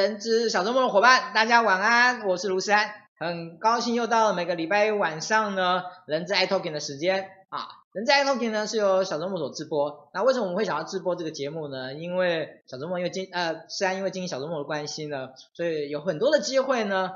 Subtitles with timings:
[0.00, 7.68] 人之小周末的伙伴，大家晚安，我是卢思安，很高兴又到了每个礼拜一晚上呢，人资 iTalking 的时间啊。
[7.92, 10.08] 人资 iTalking 呢是由小周末所直播。
[10.14, 11.92] 那为什么我们会想要直播这个节目呢？
[11.92, 17.10] 因为小周末因为经呃，思安因为经营小周末的关系呢，所以有很多的机会呢，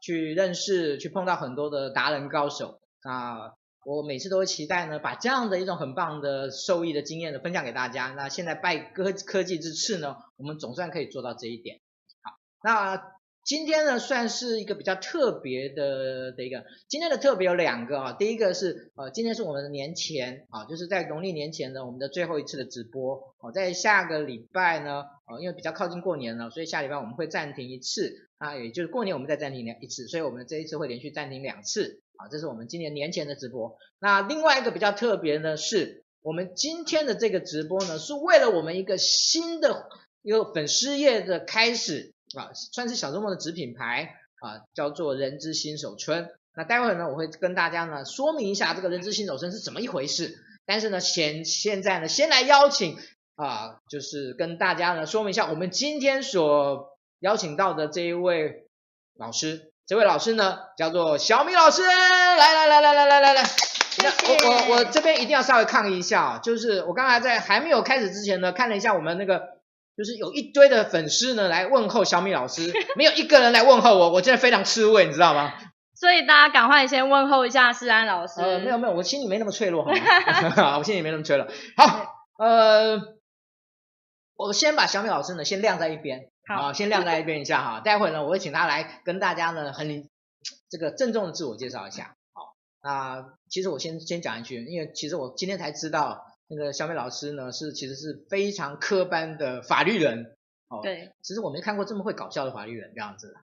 [0.00, 3.52] 去认识、去碰到很多的达人高手啊。
[3.84, 8.14] 我每次都会期待呢，把这样的一种很棒的受益的经验呢分享给大家。
[8.16, 11.81] 那现在拜科科技之赐呢，我们总算可以做到这一点。
[12.62, 13.12] 那
[13.44, 18.12] 今天呢算是一个比较特别的的一个，今天的特别有两个啊。
[18.12, 23.34] 第一个是呃，今天是我们的年前啊，就是在农历年前呢，我们的最后一次的直播。
[23.40, 32.00] 哦，在下个礼拜呢，呃，因为比较靠近过年了，所以下礼拜我们会暂停一次啊，也就是过年我们再暂停两一次，所以我们这一次会连续暂停两次。
[32.16, 33.76] 啊，这是我们今年年前的直播。
[33.98, 39.88] 那另外一个比较特别呢，是我们今天的这个直播呢，是为了我们一个新的
[40.22, 46.28] 一个粉丝页的开始啊，算是小周末的子品牌啊，叫做人之新手村。
[46.54, 50.36] 那待会儿呢，我会跟大家呢说明一下这个人之新手村是怎么一回事。
[50.66, 52.96] 但是呢，现现在呢，先来邀请
[53.36, 58.66] 啊，就是跟大家呢说明一下，我们今天所邀请到的这一位
[59.18, 59.72] 老师。
[59.84, 63.42] 这位老师呢，叫做小米老师，来来来来来来来来。
[64.02, 69.51] 我我我这边一定要稍微抗议一下啊，就是我刚才在还没有开始之前呢，看了一下我们那个，
[69.96, 75.52] 就是有一堆的粉丝呢来问候小米老师，没有一个人来问候我，我真的非常吃味，你知道吗？
[75.94, 78.40] 所以大家赶快先问候一下思安老师。
[78.40, 79.84] 呃，没有没有，我心里没那么脆弱，
[80.56, 81.46] 好我心里没那么脆弱。
[81.76, 82.06] 好，
[82.38, 83.00] 呃，
[84.34, 86.28] 我先把小米老师呢先晾在一边。
[86.48, 90.08] 好，先晾在一边一下哈，待会呢，我会请他来跟大家呢很
[90.68, 92.16] 这个郑重的自我介绍一下。
[92.32, 100.36] 好，那其实我先先讲一句，因为其实我今天才知道，那个小美老师呢是其实是非常科班的法律人。
[100.68, 103.34] 哦，对，其实我没看过这么会搞笑的法律人这样子。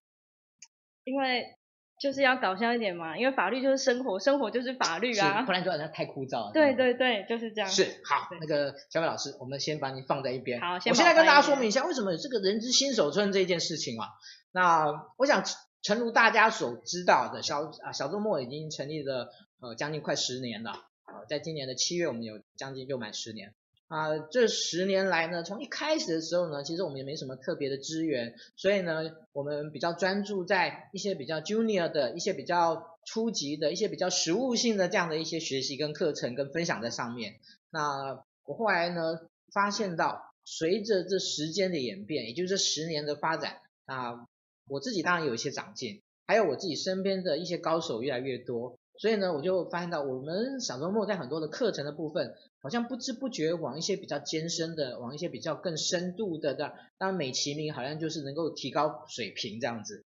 [1.03, 1.55] 因为。
[2.01, 5.41] 就是要搞笑一点嘛，因为法律就是生活，生活就是法律啊。
[5.41, 6.51] 不然就好像太枯燥了。
[6.53, 7.69] 对对对，就是这样。
[7.69, 10.61] 是，好，那个小美老师，我们先把你放在一边。
[10.61, 10.91] 好，先。
[10.91, 14.07] 我现在跟大家说明一下，为什么有这个人之新手村这件事情啊？
[14.53, 14.85] 那
[15.17, 15.43] 我想，
[15.81, 19.29] 诚如大家所知道的，小啊小周末已经成立了
[19.59, 20.77] 呃将近快十年了，呃，
[21.29, 23.53] 在今年的七月，我们有将近又满十年。
[23.87, 37.39] 啊、这十年来呢，从一开始的时候呢，其实我们也没什么特别的资源，所以呢，我们比较专注在一些比较 junior 的一些比较初级的一些比较实务性的这样的一些学习跟课程跟分享在上面。
[37.71, 39.21] 那我后来呢，
[39.51, 44.27] 发现到随着这时间的演变，也就是这十年的发展，啊，
[44.67, 52.35] 我自己当然有一些长进，还有我自己身边的一些高手越来越多，所以呢，我就发现到我们小周末在很多的课程的部分。
[52.61, 60.03] 好像不知不觉往一些比较艰深的，往一些比较更深度的的，当美其名好像就是能够提高水平这样子。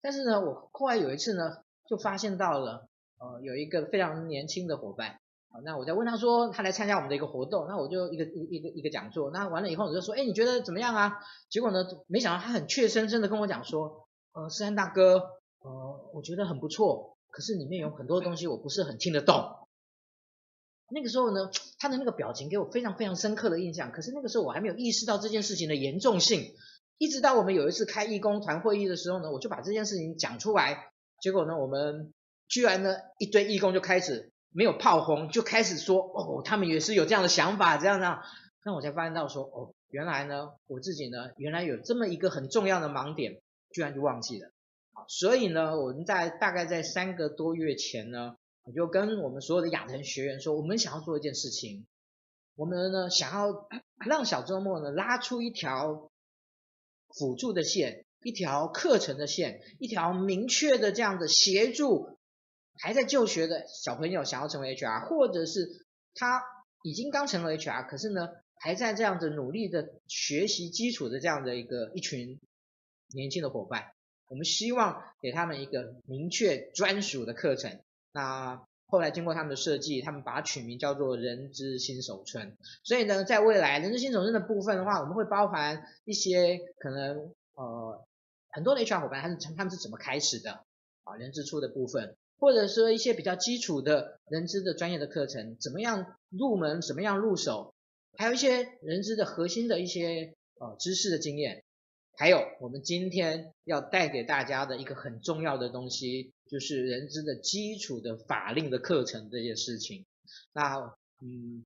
[0.00, 1.56] 但是呢，我后来有一次呢，
[1.88, 2.88] 就发现到了，
[3.18, 5.18] 呃，有一个非常年轻的伙伴，
[5.64, 11.18] 那我在问他说，他来参加我们的一个活动，那我就一个一一个一个讲座，那完了以后我就说，哎，你觉得怎么样啊？
[11.50, 15.22] 结果呢，没想到他很怯生生的跟我讲说，呃，思安大哥，
[15.58, 19.58] 呃，我觉得很不错，可是里面有很多东西我不是很听得懂。
[20.88, 23.92] 那个时候呢，他的那个表情给我非常非常深刻的印象。
[23.92, 26.54] 可是那个时候我还没有意识到这件事情的严重性，
[26.96, 30.90] 一直到我们有一次开义工团会议的时候呢，我就把这件事情讲出来。
[31.20, 32.14] 结果呢，我们
[32.48, 38.22] 居然呢一堆义工就开始没有炮轰，就开始说哦，他们也是有这样的想法，这样这样。
[38.64, 44.50] 那我才发现到说哦，原来呢我自己呢原来有这么一个很重要的盲点，居然就忘记了。
[45.08, 48.36] 所以呢，我们在大概在三个多月前呢。
[48.68, 51.86] 我就跟我们所有的亚腾学员说，我们想要做一件事情，
[52.56, 53.68] 我们呢想要
[54.04, 56.10] 让小周末呢拉出一条
[57.16, 62.18] 辅助的线，一条课程的线，一条明确的这样的协助
[62.74, 66.42] 还在就学的小朋友想要成为 HR，或者是他
[66.82, 72.40] 已经刚成为 HR，可是呢还在这样子努力的学习基础的这样的一个一群
[73.14, 73.92] 年轻的伙伴，
[74.28, 77.80] 我们希望给他们一个明确专属的课程。
[78.12, 82.56] 那后来经过他们的设计，他们把它取名叫做人资新手村。
[82.84, 88.04] 所以呢，在未来人资新手村的部分的话，我们会包含一些可能呃
[88.50, 90.64] 很多的 HR 伙伴，他是他们是怎么开始的
[91.04, 91.16] 啊？
[91.16, 97.74] 人之初的部分，或者说一些比较基础的人资的专业的课程，怎么样入门，怎么样入手，
[98.16, 101.64] 还有一些人资的核心的一些呃知识的经验。
[102.18, 110.06] 还有，我们今天要带给大家的一个很重要的东西，就是人资的基础的法令的课程这件事情。
[110.52, 111.64] 那，嗯，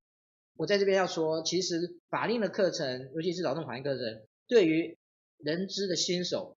[0.56, 4.99] 我在这边要说，其实法令的课程，尤其是劳动法令课程，对于
[5.38, 6.56] 人资的新手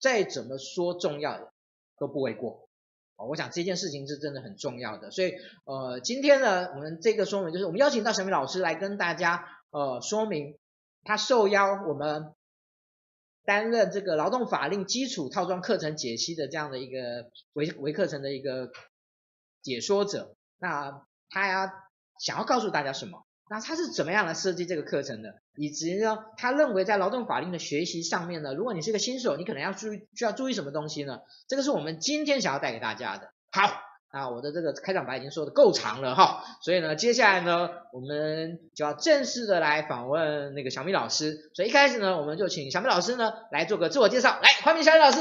[0.00, 1.52] 再怎么说重要
[1.98, 2.68] 都不为过。
[3.16, 5.32] 我想这件事情是真的很重要的，所以
[5.64, 10.56] 呃，今天呢，我们这个说明就是我们邀请到小米老师来跟大家呃说明，
[11.04, 12.32] 他受邀我们
[13.44, 18.70] 担任这个劳动法令基础套装课程解析的这样的一个微微课程的一个
[19.62, 21.72] 解说者，那他呀
[22.18, 23.24] 想要告诉大家什么？
[23.50, 25.34] 那他是怎么样来设计这个课程的？
[25.56, 31.20] 以及呢，他认为在劳动法令的学习上面呢，如果你是个新手，你可能要注意需要注意什么东西呢？
[31.48, 33.34] 这个是我们今天想要带给大家的。
[33.50, 33.68] 好，
[34.12, 41.50] 啊我的这个开场白已经说的够长了哈，所以呢，接下来呢，我们就要正式的来访问那个小米老师。
[41.54, 45.20] 所以一开始呢，我们就请小米老师呢来做个自我介绍，来欢迎小米老师。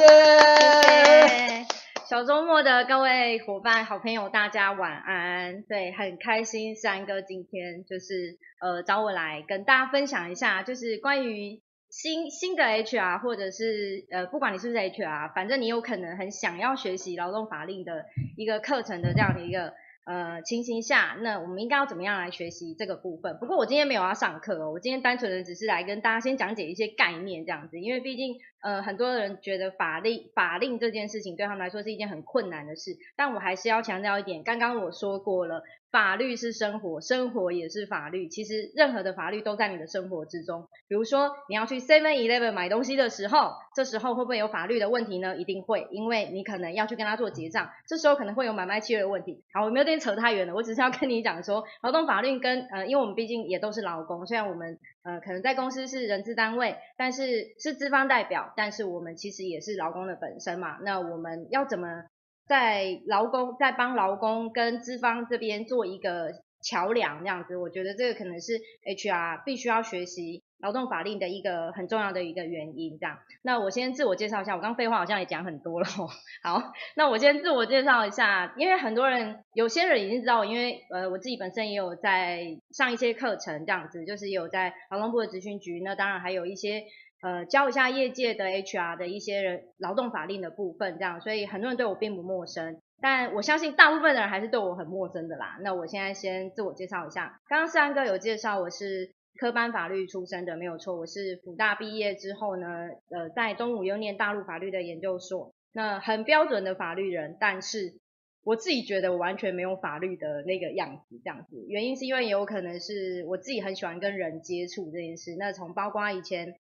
[2.10, 5.64] 小周末的各位伙伴、好朋友，大家晚安。
[5.64, 11.62] 对，很开心，三哥今天就是呃找我来跟大家分享一下，就是关于
[11.92, 18.06] 新新的 HR 或者是呃不管你是不是 HR，反正你有可能很想要学习劳动法令的
[18.38, 19.74] 一个课程的这样的一个。
[20.04, 23.38] 呃，情形下，那我们应该要怎么样来学习这个部分？
[23.38, 35.64] 不过我今天没有要上课哦，我今天单纯的只是来跟大家先讲解一些概念这样子，因为毕竟呃很多人觉得法令法令这件事情对他们来说是一件很困难的事，但我还是要强调一点，刚刚我说过了。
[35.92, 38.30] 法律是生活，生活也是法律。
[38.30, 40.70] 其实任何的法律都在你的生活之中。
[40.88, 45.36] 比如说你要去 Seven Eleven 买东西的时候，这时候会不会有法律的问题呢？
[45.36, 49.44] 一定会，因为你可能要去跟他做结账，这时候可能会有买卖契约的问题。
[49.54, 60.78] 好，我没有点扯太远了，我只是要跟你讲说，劳动法律跟呃，因为我们毕竟也都是劳工，虽然我们呃可能在公司是人资单位，但是是资方代表，但是我们其实也是劳工的本身嘛。
[60.84, 62.06] 那我们要怎么？
[62.48, 66.32] 在劳工在帮劳工跟资方这边做一个
[66.62, 68.54] 桥梁，这样子，我觉得这个可能是
[68.86, 73.00] HR 必须要学习劳动法令的一个很重要的一个原因。
[73.00, 75.88] 这样，那我先自我介绍一下，我刚废话好像也讲很多了。
[76.44, 86.84] 好，那我先自我介绍一下，因为很多人有些人已经知道，因为呃我自己本身也有在上一些课程，这样子，就是有在劳动部的职训局，那当然还有一些。
[87.22, 95.60] 呃，教一下业界的 HR 的一些人劳动法令的部分，这样，所以很多人对我并不陌生，但我相信大部分的人还是对我很陌生的啦。
[95.62, 102.68] 那我现在先自我介绍一下，刚刚思安哥有介绍，我是科班法律出身的，没有错，我是辅大毕业之后呢，
[103.12, 108.00] 呃，在东吴又念大陆法律的研究所，那很标准的法律人，但是
[108.44, 116.56] 我自己觉得我完全没有法律的那个样子，这样子，原因是因为有可能是我自己很喜欢跟人接触这件事，那从包括以前。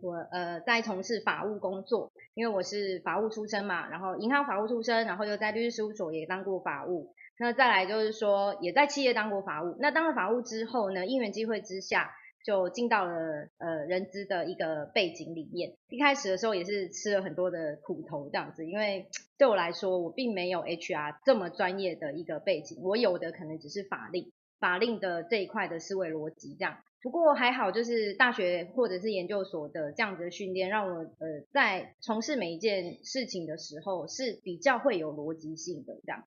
[0.00, 7.14] 我呃在从事法务工作，因为我是法务出身嘛，然后银行法务出身，然后又在律师事务所也当过法务。
[7.38, 9.76] 那再来就是说，也在企业当过法务。
[9.80, 12.12] 那当了法务之后呢，因缘机会之下，
[12.44, 13.12] 就进到了
[13.58, 15.72] 呃人资的一个背景里面。
[15.88, 19.08] 一开始的时候也是吃了很多的苦头这样子，因为
[19.38, 26.76] 对我来说，我并没有 HR 这么专业的一个背景，我有的可能只是法令，法令的这一块的思维逻辑这样。
[27.04, 36.24] 不过还好，就是大学或者是研究所的这样子的训练，让我呃在从事每一件事情的时候是比较会有逻辑性的这样。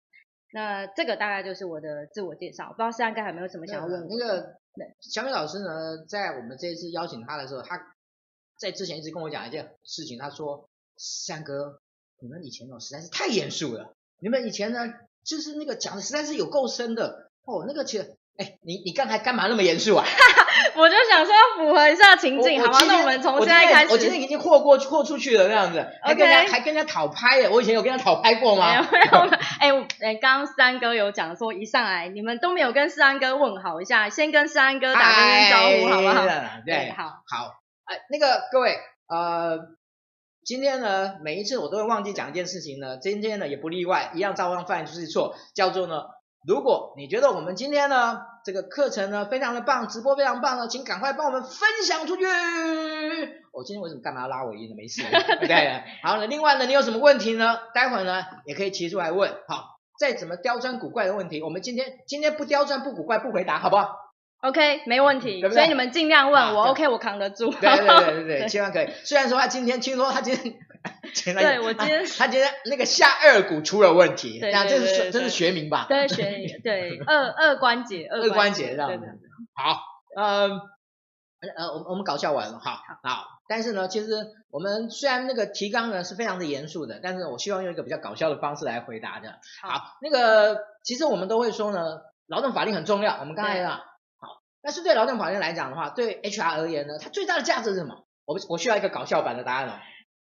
[0.53, 4.07] 那这个大概就是我的自我介绍，不知道三哥还有没有什么想要问？
[4.07, 4.55] 那个
[5.01, 7.95] 小米老师呢，在我们这一次邀请他的时候，他
[8.59, 11.81] 在之前一直跟我讲一件事情，他说：“三哥，
[12.19, 14.93] 你们以前哦实在是太严肃了，你们以前呢
[15.23, 17.97] 就是那个讲的实在是有够深的哦，那个其
[18.37, 20.05] 实。”哎，你你刚才干嘛那么严肃啊？
[20.75, 22.79] 我就想说要符合一下情境，好吗？
[22.87, 23.91] 那我们从现在开始。
[23.91, 27.49] 我今天已经豁过豁出去了，那样子，还跟人家还跟人家讨拍耶！
[27.49, 28.69] 我以前有跟人家讨拍过吗？
[28.69, 29.29] 没有没有。
[29.59, 36.25] 哎哎，刚刚三哥有讲说，一上来你们都没有跟思安哥问好一下，先跟思安哥打个招呼，好不好？
[36.63, 37.53] 对，好好。
[37.85, 38.77] 哎，那个各位，
[39.07, 39.57] 呃，
[40.45, 46.03] 今天呢，每一次我都会忘记讲一件事情呢，今天呢也不例外，一样照样犯就是错，叫做呢。
[46.45, 52.25] 如果你觉得我们今天呢这个课程呢非常的棒，直播非常棒呢，请赶快帮我们分享出去。
[53.51, 54.75] 我、哦、今天为什么干嘛要拉尾音呢？
[54.77, 55.83] 没事，对不对？
[56.03, 57.57] 好，那另外呢，你有什么问题呢？
[57.73, 59.29] 待会儿呢也可以提出来问。
[59.47, 63.95] 好，再怎么刁钻古怪的问题，我们今天今天不刁钻不古怪不回答，好不好
[64.41, 65.41] ？OK，没问题。
[65.41, 67.49] 对对，所以你们尽量问、啊、我，OK，我扛得住。
[67.49, 68.87] 对对对对 对，千万可以。
[69.03, 70.55] 虽然说他今天听说他今天。
[71.23, 75.85] 对，我今天他今天那个下颚骨出了问题，那这是这是学名吧？
[75.89, 79.05] 对，学名，对， 二二关节，二关节这样子。
[79.53, 79.81] 好，
[80.15, 80.49] 呃
[81.55, 83.25] 呃，我我们搞笑完了，好，好。
[83.49, 84.11] 但是呢，其实
[84.49, 89.39] 我们虽然那个提纲呢是非常的严肃的，但是我希望用一个比较搞笑的方式来回答的。
[89.61, 93.17] 好，那个其实我们都会说呢，劳动法令很重要。
[93.19, 98.05] 我们刚才讲，好，但是对劳动法令来讲的话，对 HR 而言呢，它最大的价值是什么？
[98.25, 99.71] 我我需要一个搞笑版的答案哦。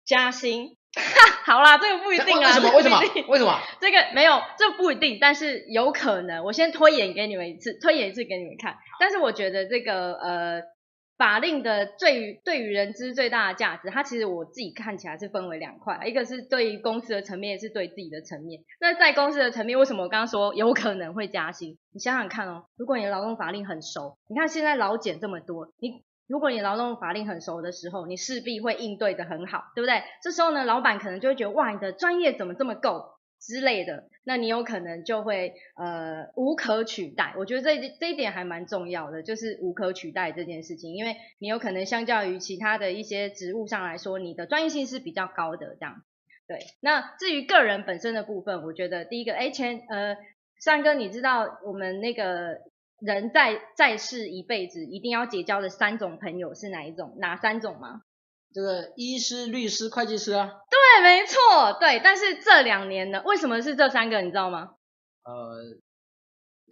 [0.04, 0.76] 加薪。
[1.44, 2.46] 好啦，这个不一定啊。
[2.46, 2.70] 为什么？
[2.76, 3.00] 为什么？
[3.28, 3.58] 为什么？
[3.80, 6.44] 这个没有，这不一定，但是有可能。
[6.44, 8.76] 我先推演给你们一次，推演一次给你们看。
[9.00, 10.62] 但是我觉得这个呃，
[11.18, 18.62] 法令的最对于人资最大的价值，它其实我自己看起来是分为两块，一个是对于公司的层面，是对自己的层面。
[18.80, 21.76] 那在公司的层面，为什么我刚刚说有可能会加薪？
[21.92, 26.04] 你想想看哦，如果你的劳动法令很熟，你看现在劳检这么多，你。
[26.26, 30.02] 如果你劳动法令很熟的时候，你势必会应对得很好，对不对？
[30.22, 37.34] 这时候呢，老板可能就会觉得哇，你的专业怎么这么够之类的，那你有可能就会呃无可取代。
[37.36, 46.02] 我觉得这这一点还蛮重要的，就是无可取代这件事情，因为你有可能相较于其他的一些职务上来说，你的专业性是比较高的这样。
[46.48, 50.16] 对，那至于个人本身的部分，我觉得第一个，哎，前呃，
[50.58, 52.60] 三哥，你知道我们那个。
[53.04, 57.16] 人在在世一辈子一定要结交的三种朋友是哪一种？
[57.18, 58.02] 哪三种吗？
[58.52, 60.50] 这个医师、律师、会计师啊。
[60.70, 62.00] 对，没错，对。
[62.02, 64.22] 但是这两年呢，为什么是这三个？
[64.22, 64.70] 你知道吗？
[65.24, 65.78] 呃。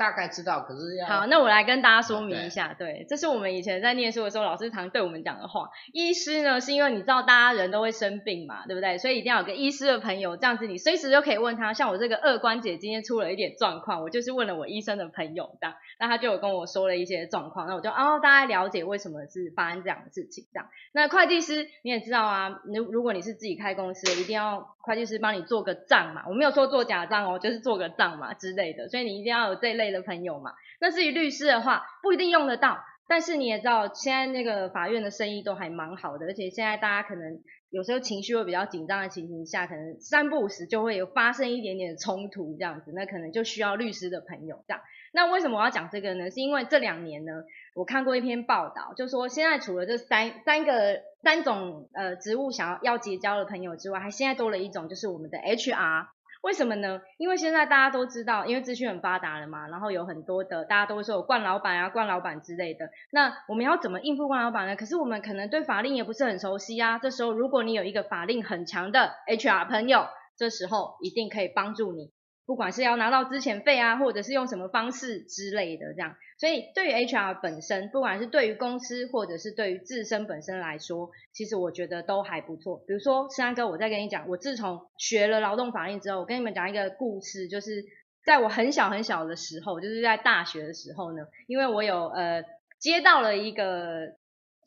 [0.02, 5.70] 大概知道，可是要好，那我来跟大家说明一下，对，对，这是我们以前在念书的时候，老师常对我们讲的话。
[5.92, 8.98] 医师呢，是因为你知道大家人都会生病嘛，对不对？
[8.98, 11.72] 所以一定要有个医师的朋友，这样子你随时都可以问他。
[11.72, 20.68] 像我这个二关节今天出了一点状况，我就是问了我医生的朋友，这样，那他就有跟我说了一些状况，那我就哦，大概了解为什么是发生这样的事情，这样。
[20.90, 30.52] 那会计师你也知道啊，如如果你是自己开公司，一定要会计师帮你做个账嘛，我没有说做假账哦，就是做个账嘛之类的，所以你一定要有这一类的朋友嘛。
[30.80, 44.82] 那至于律师的话，不一定用得到，但是你也知道，现在那个法院的生意都还蛮好的，而且现在大家可能有时候情绪会比较紧张的情形下，可能三不五时就会有发生一点点冲突这样子，那可能就需要律师的朋友这样。
[45.14, 46.30] 那为什么我要讲这个呢？
[46.30, 56.06] 是因为这两年呢，我看过一篇报道，就说现在除了这三三个三种呃职务想要要结交的朋友之外，还现在多了一种，就是我们的 HR。
[56.42, 57.00] 为什么呢？
[57.18, 62.90] 因为现在大家都知道，因为资讯很发达了嘛，然后有很多的大家都会说有惯老板啊、惯老板之类的。
[63.12, 64.74] 那我们要怎么应付惯老板呢？
[64.74, 66.98] 可是我们可能对法令也不是很熟悉啊。
[66.98, 72.10] 这时候如果你有一个法令很强的 HR 朋友，这时候一定可以帮助你。
[72.44, 82.82] 不管是要拿到资遣费啊，或者是用什么方式之类的这样，所以对于 HR 本身，不管是对于公司或者是对于自身本身来说，其实我觉得都还不错。
[82.86, 87.84] 比如说，申安哥，我再跟你讲，我自从学了劳动法令之后，我跟你们讲一个故事，就是
[88.24, 92.42] 在我很小很小的时候，就是在大学的时候呢，因为我有呃
[92.80, 94.16] 接到了一个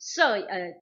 [0.00, 0.72] 摄呃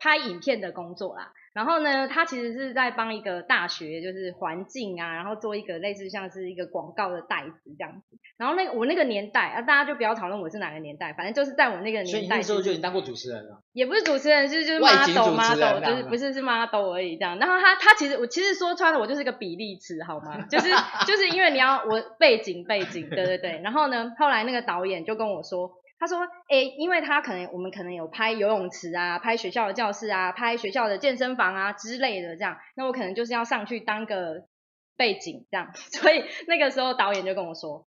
[0.00, 1.32] 拍影片的工作啦。
[1.54, 8.16] 然后呢，他其实是在帮一个大学，就是环境啊，然后做一个类似像是一个广告的袋子这样子。
[8.38, 12.10] 然后那个我那个年代啊，大家就不要讨论我是哪个年代，反正就是在我那个年代。
[12.10, 13.62] 所以那时候就已经当过主持人了。
[13.74, 17.38] 也不是主持人，是就是 model model，就是不是是 model 而已这样。
[17.38, 20.46] 然后他他其实我其实说穿了，我就是个比例尺好吗？
[20.50, 20.70] 就是
[21.06, 23.60] 就是因为你要我背景背景，对对对。
[23.62, 25.70] 然后呢，后来那个导演就跟我说。
[26.02, 34.48] 他说：“诶，因为他可能我们可能有拍游泳池啊，拍学校的教室啊，拍学校的健身房啊之类的这样，那我可能就是要上去当个
[34.96, 37.86] 背景这样， 所以那个时候导演就跟我说：‘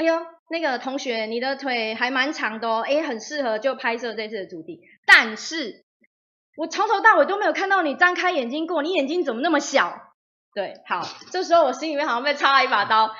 [0.00, 5.84] 哎呦，那个同学，你的腿还蛮长的哦，哎，很适合就拍摄这次的主题。’但是，
[6.56, 10.14] 我从头到尾都没有看到你张开眼睛过，你眼睛怎么那么小？
[10.54, 13.14] 对，好，这时候我心里面好像被插了一把刀。”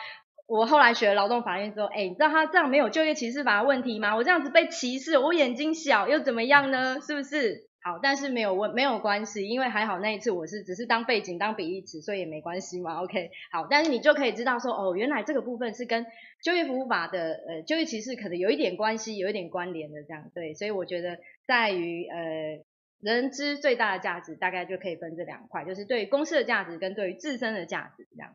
[0.47, 4.15] 我后来学了劳动法院之后，哎，你知道他这样没有就业歧视法的问题吗？
[4.15, 7.01] 我这样子被歧视，我眼睛小又怎么样呢？
[7.01, 7.67] 是不是？
[7.83, 13.01] 好，但是没有问，没有关系，因为还好那一次我是只是当背景当比例尺，所以也没关系嘛。
[13.03, 16.05] OK，好，但是你就可以知道说，哦，原来这个部分是跟
[16.43, 20.31] 就业服务法的呃就业歧视可能有一点关系，有一点关联的这样。
[20.35, 22.65] 对，所以我觉得在于呃
[23.01, 28.33] 人资最大的价值大概就可以分这两块，就是对于公司的价值跟对于自身的价值这样。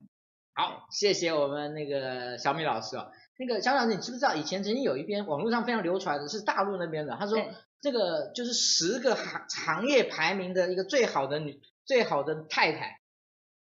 [0.53, 3.11] 好，谢谢我们那个小米老师哦。
[3.37, 7.37] 那个小米老师，你知不知道以前曾经有一篇网络上非常流传的，是大陆那边的，他说
[7.81, 12.99] 这个就是十个行行业排名的一个最好的女、最好的太太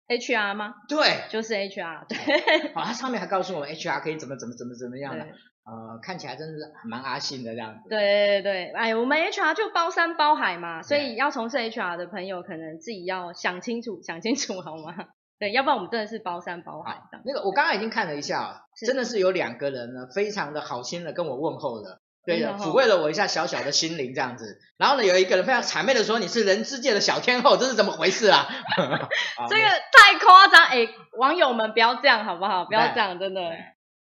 [0.09, 0.75] ，HR 吗？
[0.89, 2.07] 对，就是 HR。
[2.09, 5.25] 对，好，他上面还告诉我们 HR 可以怎么怎么怎么怎么样的，
[5.65, 7.89] 呃，看起来真的是蛮阿信的这样子。
[7.89, 14.95] 对对对，哎，我们 HR 就包山包海嘛，所以要从事 HR 的朋友可能自己要想清楚，想清楚好吗？
[15.43, 17.21] 对，要不然我们真的是包山包海的。
[17.25, 24.61] 那个我刚刚已经看了一下，真的是有两个人呢，非常的好心的跟我问候了，对的，抚慰了我一下小小的心灵这样子。
[24.77, 28.47] 然后呢，有一个人非常谄媚的说，你是人之界的小天后，这是怎么回事啊？
[29.51, 32.65] 这个太夸张，哎，网友们不要这样好不好？
[32.67, 33.41] 不要这样，真的。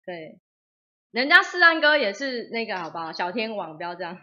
[0.05, 0.41] 对，
[1.11, 3.13] 人家四安哥也是那个好不好？
[3.13, 4.17] 小天王，不要这样。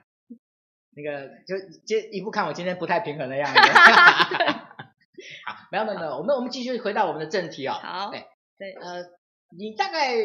[0.94, 3.58] 那个就接一副看我今天不太平衡的样子。
[5.46, 7.80] 好，没有没有没有，我们我们继续回到我们的正题啊、哦。
[7.82, 8.24] 好，对
[8.58, 9.04] 对，呃，
[9.56, 10.16] 你大概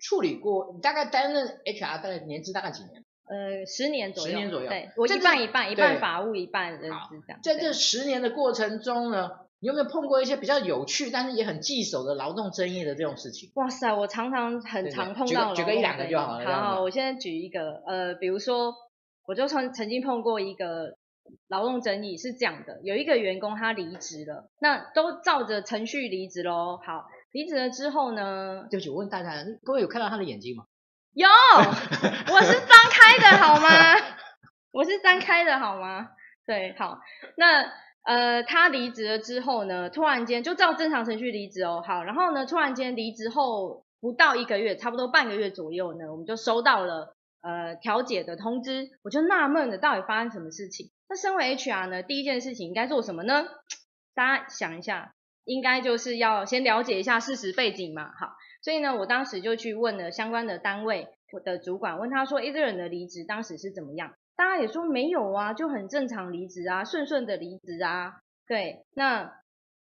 [0.00, 3.04] 处理过，你大概担任 HR 大概年资大概几年？
[3.26, 4.30] 呃，十年左右。
[4.30, 4.68] 十年左右。
[4.68, 7.40] 对，我一半一半，一半法务，一半人资这样。
[7.42, 13.50] 在这十年的过程中呢，你有没有碰过一些比较有趣，但是也很棘手的劳动争议的这种事情？
[13.54, 15.54] 哇塞，我常常很常碰到。
[15.54, 16.44] 举个一两个就好了。
[16.44, 18.74] 好好，我现在举一个，呃，比如说，
[19.26, 20.96] 我就曾曾经碰过一个。
[21.48, 26.78] 劳动争议是这样的，有一个员工他离职了，那都照着程序离职喽。
[26.84, 28.66] 好，离职了之后呢？
[28.70, 30.64] 对不起，我问大家，各位有看到他的眼睛吗？
[31.12, 33.68] 有，我是张开的好吗？
[34.72, 36.08] 我是张开的好吗？
[36.46, 36.98] 对，好，
[37.36, 37.70] 那
[38.02, 41.82] 呃，他离职了之后呢，突然间就照正常程序离职哦。
[41.86, 50.90] 好，然后呢，突然间离职后不到一个月，差不多半个月左右呢，我们就收到了呃调解的通知，我就纳闷了，到底发生什么事情？
[51.08, 53.44] 那身为 HR 呢，第一件事情应该做什么呢？
[54.14, 55.14] 大家想一下，
[55.44, 58.10] 应该就是要先了解一下事实背景嘛。
[58.18, 68.14] 好，所以呢，我当时就去问了相关的单位，我的主管问他说：“诶，这个人的离职当时是怎么样？”大家也说没有啊，就很正常离职啊，顺顺的离职啊。
[68.46, 69.32] 对，那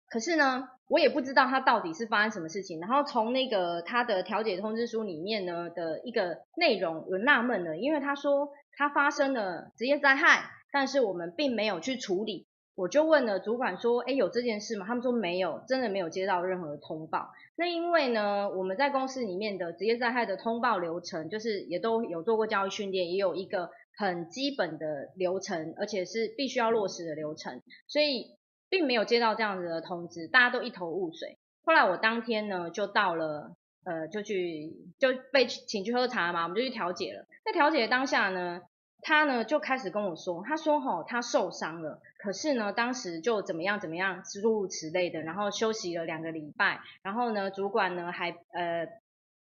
[0.08, 2.80] 可是呢，我也不知道他到底是发生什么事情。
[2.80, 10.50] 然后从那个他的调解通知书里面呢的一个内容，有纳闷了，因为他说他发生了职业灾害。
[10.70, 14.86] 但是我们并没有去处理，我就问了主管说，诶，有这件事吗？
[14.86, 17.30] 他们说没有，真的没有接到任何通报。
[17.56, 28.36] 那因为呢，我们在公司里面的职业灾害的通报流程，就是也都有做过教育训练，也有一个很基本的流程，而且是必须要落实的流程，所以
[28.68, 31.38] 并没有接到这样子的通知，大家都一头雾水。
[31.64, 37.26] 后来我当天呢，就到了，呃，就去就被请去喝茶嘛，我们就去调解了。
[37.44, 38.60] 在调解当下呢。
[39.00, 48.86] 他呢就开始跟我说，他说吼，他受伤了，可是呢当时就怎么样怎么样诸如此类的，然后休息了两个礼拜，然后呢主管呢还呃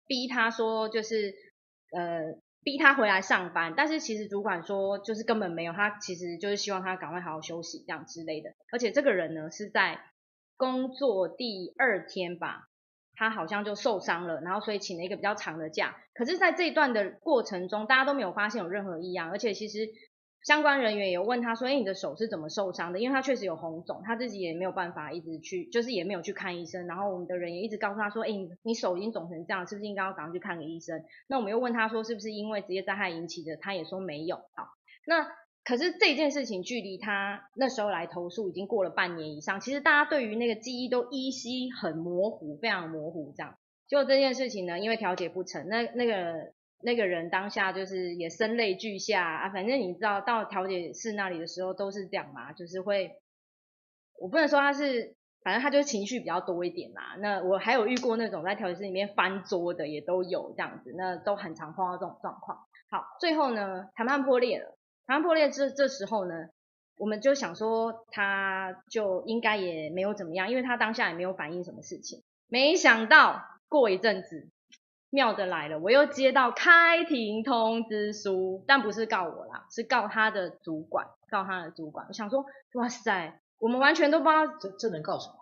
[0.08, 1.34] 逼他说就是
[1.92, 10.00] 呃逼他回来上班，但是其实主管说就是根本没有，他其实就是希望他赶快好好休息这样之类的，而且这个人呢是在
[10.58, 12.68] 工作第二天吧。
[13.16, 15.96] 他好像就受伤了，然后所以请了一个比较长的假。
[16.14, 19.88] 可是，在这一段的过程中，大家都没有发现有任何异样，而且其实
[20.44, 26.86] 相关人员也有问他说：“哎，你的手是怎么受伤的？”因为他确实有红肿，他自己也没有办法一直去，就是也没有去看医生。
[26.88, 34.36] 然后我们的人也一直告诉他说：“哎，你你手已经肿成这样，是不是应该要赶快去看个医生？”那我们又问他说：“是不是因为职业灾害引起的？”他也说没有。
[34.36, 34.68] 好，
[35.08, 35.28] 那。
[35.66, 43.58] 可是这件事情距离他那时候来投诉已经过了半年以上，其实大家对于那个记忆都依稀很模糊，非常模糊这样。
[43.88, 49.50] 结果这件事情呢，因为调解不成，那那个那个人当下就是也声泪俱下啊。
[49.50, 53.14] 反正你知道到调解室那里的时候都是这样嘛，就是会，
[54.20, 57.16] 我不能说他是，反正他就情绪比较多一点啦。
[57.20, 62.60] 那我还有遇过那种在调解室里面翻桌的也都有这样子，那都很常碰到这种状况。
[62.92, 64.75] 好，最后呢，谈判破裂了。
[65.08, 66.34] 谈判破裂这这时候呢，
[66.98, 72.24] 我们就想说他就应该也没有怎么样，因为他当下也没有反映什么事情。
[72.48, 74.50] 没想到过一阵子，
[75.10, 82.06] 妙的来了，我又接到开庭通知书，但不是告我啦，是告他的主管，告他的主管。
[82.08, 85.36] 我想说，哇塞，我们完全都不知道这这能告什么？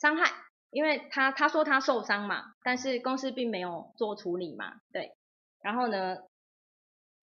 [0.00, 0.30] 伤害，
[0.70, 5.12] 因为他他说他受伤嘛，但是公司并没有做处理嘛，对。
[5.62, 6.18] 然后呢，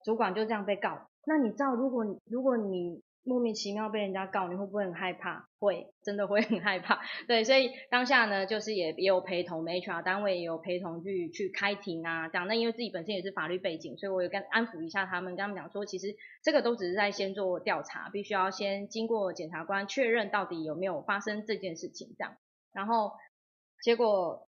[0.04, 1.10] 主管就这样被告。
[1.28, 5.50] 那你知道，如果如果你莫名其妙被人家告，你会不会很害怕？
[5.60, 7.02] 会，真的会很害怕。
[7.28, 12.48] 对，所以当下呢，就是也也有陪同，HR 单位也有陪同去去开庭啊，这样。
[12.48, 22.38] 那因为自己本身也是法律背景，所以我有跟安抚一下他们，跟他们讲说，其实这个都只是在先做调查，必须要先经过检察官确认到底有没有发生这件事情这样。
[22.72, 23.12] 然后
[23.84, 24.48] 结果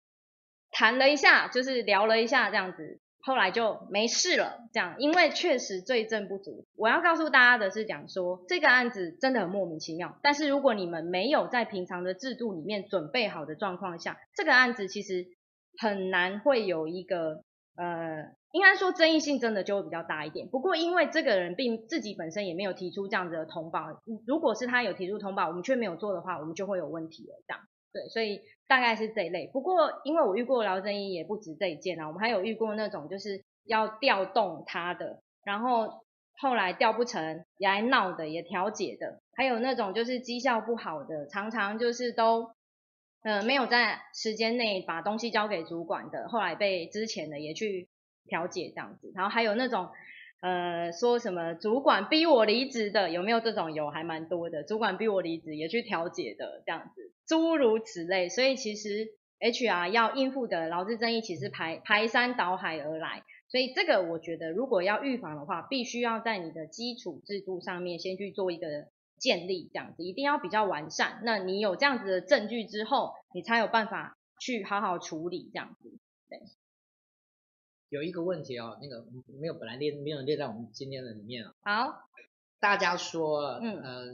[0.70, 3.01] 谈了一下，就是聊了一下这样子。
[3.24, 6.66] 后来就没事了，这样，因为确实罪证不足。
[6.76, 10.18] 我要告诉大家的是，讲说这个案子真的很莫名其妙。
[10.22, 15.26] 但是如果你们没有在平常的制度里面准备好的状况下，这个案子其实
[15.78, 17.44] 很难会有一个
[17.76, 20.48] 呃，应该说争议性真的就会比较大一点。
[20.48, 27.62] 不过因为这个人并自己本身也没有提出这样子的通报，如果是他有提出通报，我们却没有做的话，我们就会有问题了，这样。
[27.92, 28.40] 对，所以
[28.72, 29.46] 大概是这一类。
[29.52, 36.02] 不过，因为我遇过劳争议也不止这一件啊，我们还有遇过那种就是要调动他的，然后
[36.38, 42.54] 后来调不成也来闹的，也调解的，还有那种就是绩效不好的，常常就是都
[43.24, 47.90] 呃没有在时间内把东西交给主管的，后来被之前的也去
[48.24, 49.12] 调解这样子。
[49.14, 49.90] 然后还有那种
[50.42, 53.72] 呃，说什么主管逼我离职的，有没有这种？
[53.72, 54.64] 有，还蛮多的。
[54.64, 58.28] 主管逼我离职，也去调解的这样子，诸如此类。
[58.28, 59.06] 所以其实
[59.38, 63.22] HR 要应付的劳资争议，其实排排山倒海而来。
[63.46, 68.88] 所以这个我觉得，如果要预防的话，必须要在你的基础制度上面先去做一个
[69.20, 71.20] 建立，这样子一定要比较完善。
[71.22, 75.88] 那你有这样子的证据之后，你才有办法去好好处理这样子。
[76.28, 76.40] 对。
[77.92, 79.04] 有一个问题哦，那个
[79.38, 81.52] 没有本来列没有列在我们今天的里面啊。
[81.62, 82.08] 好，
[82.58, 84.04] 大家说，嗯、呃，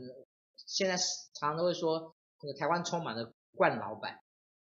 [0.56, 2.12] 现在常常都会说，
[2.42, 4.18] 那个台湾充满了惯老板，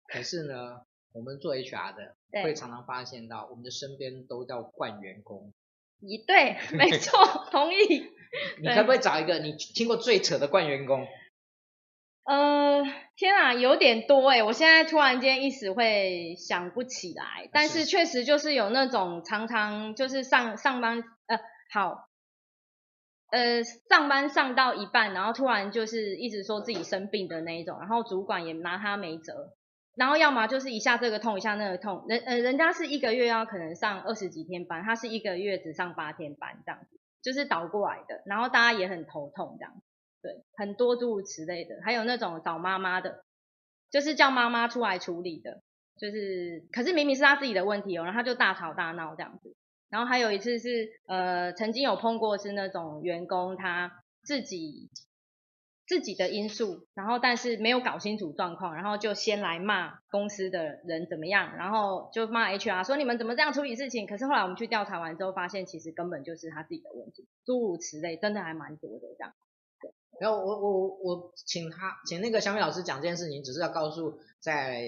[0.06, 5.52] 可是呢，我们做 HR 的会常常发现到，我们的身边都叫惯员工。
[6.00, 7.18] 一对，没错，
[7.52, 8.10] 同意。
[8.58, 11.06] 你可不可以找一个你听过最扯的惯员工？
[12.24, 12.82] 呃，
[13.16, 21.38] 天啊，有点多哎，我现在突然间一时会想不起来，但是确实就是有那种常常就是上上班呃
[21.70, 22.08] 好，
[23.30, 29.52] 呃上班上到一半，然后突然就是一直说自己生病的那一种，然后主管也拿他没辙，
[29.94, 39.74] 然后要么就是一下这个痛一下那个痛，人呃人家是一个月要可能上二十几天班，他是一个月只上八天班这样子，就是倒过来的，然后大家也很头痛这样。
[40.24, 43.24] 对，很多诸如此类的，还有那种找妈妈的，
[43.90, 45.60] 就是叫妈妈出来处理的，
[45.98, 49.54] 就是，可是明明是他自己的问题哦，然后他就大吵大闹这样子。
[49.90, 54.88] 然后还有一次是，呃，曾经有碰过是那种员工他自己
[55.86, 64.06] 自己的因素，然后但是没有搞清楚状况，然后就先来骂公司的人怎么样，然后就骂 HR 说你们怎么这样处理事情。
[64.06, 69.34] 可是后来我们去调查完之后，发现其实根本就是他自己的问题，诸如此类，真的还蛮多的这样。
[70.20, 74.82] 然后我我我请他请那个小米老师讲这件事情，只是要告诉在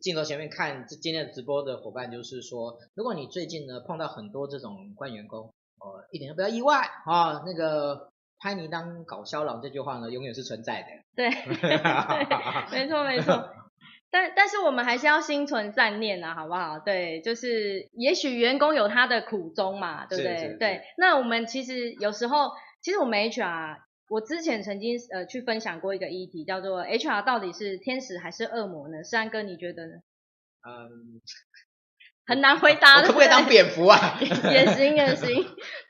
[0.00, 6.76] 镜头前面看今天的直播的伙伴，就是说，如果你最近呢碰到很多这种惯员工，呃，一点都不要意外
[7.06, 10.88] 啊，那个拍你当搞笑佬这句话呢，永远是存在的。
[11.16, 13.50] 对，对没错没错。
[14.10, 16.78] 但但是我们还是要心存善念啊，好不好？
[16.78, 20.56] 对，就是也许员工有他的苦衷嘛，对不对？
[20.58, 20.82] 对。
[20.98, 22.50] 那我们其实有时候，
[22.82, 23.78] 其实我们 HR。
[24.08, 29.02] 我之前曾经呃去分享过一个议题，叫做 HR 到底是天使还是恶魔呢？
[29.02, 29.92] 山哥你觉得呢？
[30.66, 31.20] 嗯，
[32.26, 33.02] 很难回答。
[33.02, 34.18] 可不可以当蝙蝠啊？
[34.20, 35.28] 也行也行。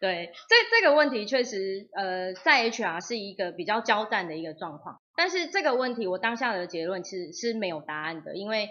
[0.00, 8.68] 对，这这个问题确实呃在 HR 是一个比较交战的一个状况，但是这个问题我当下的结论其实是没有答案的，因为。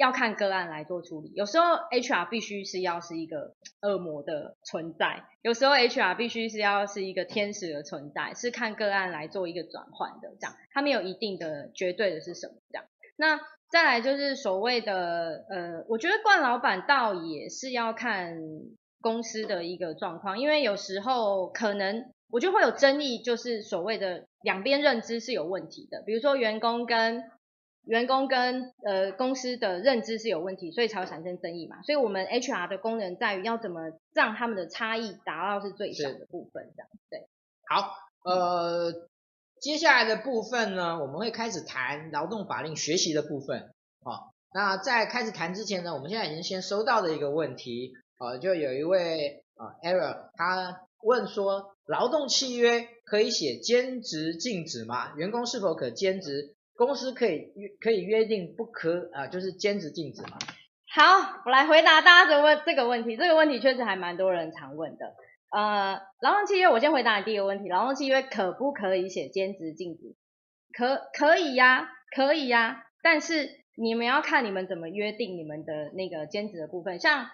[0.00, 12.86] 要看个案来做处理，有时候 HR 必须是要是一个恶魔的存在，有时候 HR 必须是要是一个天使的存在，是看个案来做一个转换的，这样，它没有一定的绝对的是什么这样。
[13.18, 13.38] 那
[13.70, 18.38] 再来就是所谓的呃，我觉得冠老板倒也是要看
[19.02, 27.22] 公司的一个状况，因为有时候可能我觉得会有争议，就是所谓的两边认知是有问题的，比如说员工跟。
[27.90, 31.82] 员工跟呃公司的认知是有问题，所以才会产生争议嘛。
[31.82, 33.80] 所以我们 HR 的功能在于要怎么
[34.14, 37.26] 让他们的差异达到是最小的部分，这样对。
[37.68, 38.92] 好，呃，
[39.60, 43.72] 接下来的部分呢，我们会开始谈劳动法令学习的部分。
[44.04, 55.12] 好，那在开始谈之前呢，我们现在已经先收到的一个问题，呃，就有一位呃 Error，他问说，劳动契约可以写兼职禁止吗？
[55.16, 56.54] 员工是否可兼职？
[56.86, 60.38] 公司可以约可以约定不可啊，就是兼职禁止嘛。
[60.88, 63.18] 好，我来回答大家的问这个问题。
[63.18, 65.14] 这个问题确实还蛮多人常问的。
[65.50, 70.16] 呃，劳动契约，我先回答你第一个问题：劳动契约可不可以写兼职禁止？
[70.72, 72.82] 可可以呀，可以呀。
[73.02, 76.98] 但是你们要看你们怎么约定你们的那个兼职的部分。
[76.98, 77.26] 像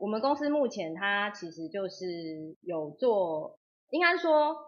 [0.00, 4.67] 我们公司目前它其实就是有做，应该说。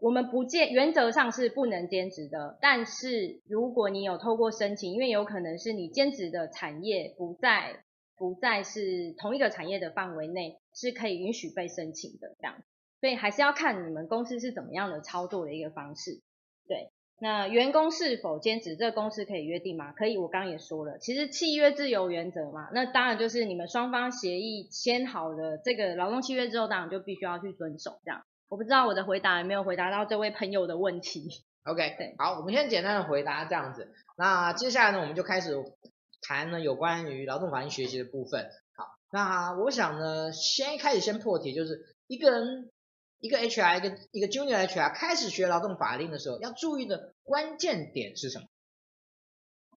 [0.00, 7.84] 我们不建，原则上是不能兼职的，但是如果你有透过申请，因为有可能是你兼职的产业不在
[8.16, 12.56] 不再是同一个产业的范围内，是可以允许被申请的这样，
[13.00, 16.20] 所以还是要看你们公司是怎么样的操作的一个方式。
[16.66, 19.92] 对，那员工是否兼职，这个公司可以约定吗？
[19.92, 28.22] 可以，我刚刚也说了，其实契约自由原则嘛，那当然就是你们双方协议签好的这个劳动契约之后，当然就必须要去遵守这样。
[28.48, 31.28] 我不知道我的回答有没有回答到这位朋友的问题。
[31.64, 33.92] OK，对，好，我们先简单的回答这样子。
[34.16, 35.54] 那接下来呢，我们就开始
[36.22, 38.48] 谈呢有关于劳动法令学习的部分。
[38.74, 42.70] 好，那我想呢，先一开始先破题，就是一个人
[43.18, 48.46] 一个 HR 一个一个 Junior HR 开始学劳动法令的时候，要注意的关键点是什么？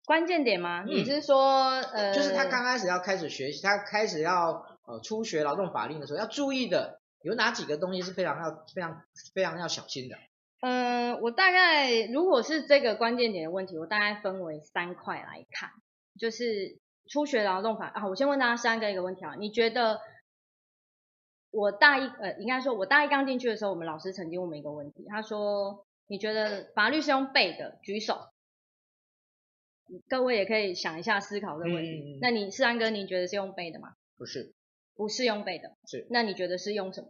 [0.06, 0.84] 关键点吗？
[0.84, 7.01] 嗯、你是说呃，就是他刚开始要开始学习，他开始要呃初学劳动法令的时候要注意的。
[7.24, 9.04] 有哪几个东西是非常要非常
[9.34, 10.16] 非常要小心的？
[10.62, 15.70] 嗯、呃，我大概如果是这个关键点的问题，我大概分为三块来看，
[16.20, 18.08] 就是初学劳动法啊。
[18.08, 20.00] 我先问大家三个一个问题啊，你觉得
[21.50, 27.80] 我大一呃，应该说我大一刚进去的时候，我们老师曾经问我们一个问题，他说你觉得法律是用背的？
[27.82, 28.30] 举手。
[30.08, 32.16] 各位也可以想一下思考这个问题。
[32.16, 33.96] 嗯、那你世安哥，你觉得是用背的吗？
[34.18, 34.54] 不是，
[34.96, 35.72] 不是用背的。
[35.88, 36.08] 是。
[36.10, 37.08] 那你觉得是用什么？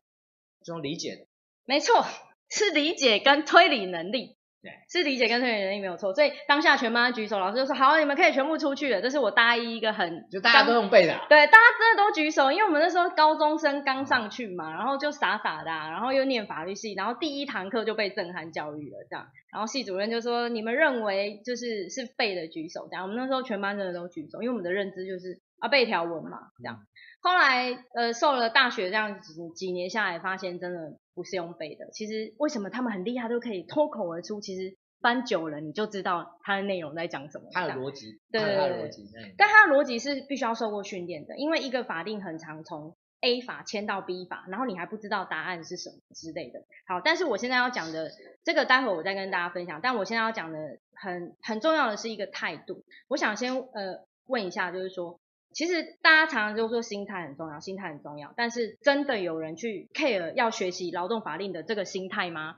[0.63, 1.25] 是用理解的。
[1.65, 2.05] 没错。
[2.53, 6.13] 是理解跟推理能力，对，是理解跟推理能力没有错。
[6.13, 9.01] 所以当下全班举手，老师就说好，你们可以全部出去了。
[9.01, 11.25] 这是我大一一个很，就大家都用背的、啊。
[11.29, 19.27] 对，大家真的都举手，因为我们那时候高中生刚上去嘛，然后就傻傻的、啊，然后又念法律系，然后第一堂课就被震撼教育了这样。
[19.53, 23.03] 然后系主任就说，你们认为就是是背的举手这样。
[23.03, 26.85] 我们那时候全班真的都举手，因为我们的认知就是啊背条文嘛这样。
[27.21, 30.97] 后来呃受了大学这样几几年下来，发现真的。
[31.13, 34.39] 不是用背的，其实为什么他们很厉害，都可以脱口而出？
[34.39, 37.49] 其实翻久了，你就知道它的内容在讲什么。
[37.51, 46.61] 它的逻辑，对对对，但它的逻辑是必须要受过训练的，因为一个法令很常从 A 法迁到 B 法，然后你还不知道答案是什么之类的。
[46.87, 48.09] 好，但是我现在要讲的
[48.45, 49.81] 这个，待会我再跟大家分享。
[49.83, 52.85] 但我现在要讲的很很重要的是一个态度。
[53.09, 55.19] 我想先呃问一下，就是说。
[55.53, 62.57] 其实大家常常就说心态很重要，心态很重要，但是真的有人去 care 要学习劳动法令的这个心态吗？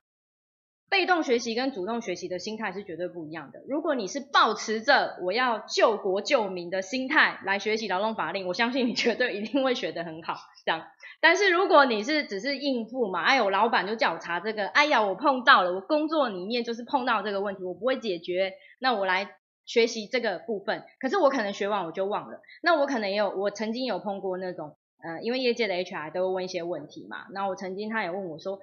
[0.90, 3.62] 被动学习跟主动学习的心态是绝对不一样的。
[3.68, 10.36] 如果你是抱持着我要救国救民的心态来学习劳动法令，我相信你绝对一定会学得很好。
[10.64, 10.86] 这样，
[11.20, 19.32] 但是如果你是只是应付嘛，哎呦，老板就叫我查这个，哎呀，我碰到了，我工作里面就是碰到这个问题，我不会解决，那我来。
[19.66, 22.42] 学习这个部分，可是我可能学完我就忘了。
[22.62, 27.26] 那我可能也有，我曾经有碰过那种，呃，因为业界的 HR 都会问一些问题嘛。
[27.34, 28.60] 那我曾经他也问我说，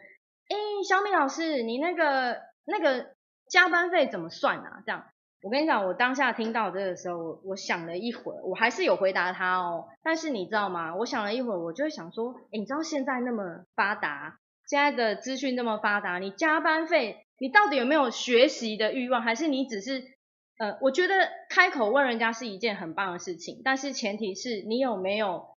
[0.49, 0.57] 哎，
[0.89, 3.15] 小米老师，你那个那个
[3.49, 4.83] 加班费怎么算啊？
[4.85, 5.07] 这样，
[5.43, 9.87] 我跟你讲，我当下听到这个时候，我我想了一会儿，我还是有回答他哦。
[10.03, 10.95] 但是你知道吗？
[10.97, 20.05] 我想了一会儿，我就会想说，哎，你知道现在那么发达，现在的资讯那么发达，你加班费，你到底有没有学习的欲望，还是你只是？
[20.61, 21.15] 呃，我觉得
[21.49, 25.57] 开口问人家是一件很棒的事情，但是前提是你有没有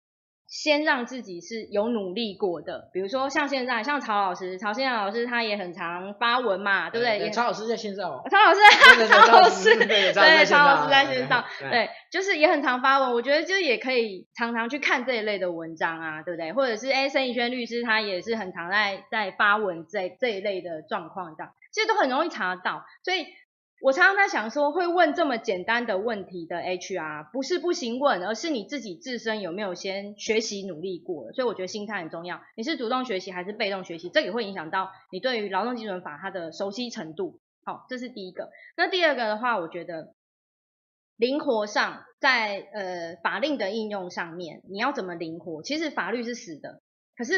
[0.48, 2.92] 先让自己是有努力过的。
[2.94, 7.32] 比如说像现在，像曹老师，曹先生老师他也很常发文嘛，对不对？
[7.32, 8.22] 曹老师在线上哦。
[8.30, 13.12] 曹老师，曹老师，对，对，曹老师在线上，对，就是也很常发文。
[13.12, 16.54] 我觉得就也可以常常去看这一类的文章啊，对不对？
[16.54, 23.26] 或者是哎，申以轩律师他也是很常在在发文这这一类的状况这样，其实都很容易查得到，所以。
[23.82, 31.34] 我常常在想说，会问这么简单的问题的 HR，不是不行问，而是你自己自身有没有先学习努力过。
[31.34, 32.39] 所以我觉得心态很重要。
[32.56, 37.39] 你是主动学习还是被动学习，这也会影响到你对于劳动基准法它的熟悉程度。
[37.65, 38.52] 好，这是第一个。
[38.78, 40.13] 那第二个的话，我觉得
[41.17, 45.63] 灵活上，在呃法令的应用上面，你要怎么灵活？
[45.63, 46.84] 其实法律是死的，
[47.17, 47.34] 可是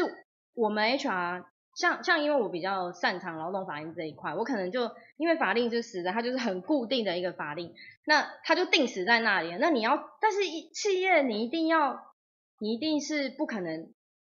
[0.52, 1.46] 我们 HR。
[1.74, 9.56] 像像因为我比较擅长劳动法令这一块，我可能就因为法令是死的，它就是很固定的一个法令，那它就定死在那里。
[9.58, 10.38] 那你要，但是
[10.72, 12.14] 企业你一定要，
[12.60, 13.92] 你一定是不可能，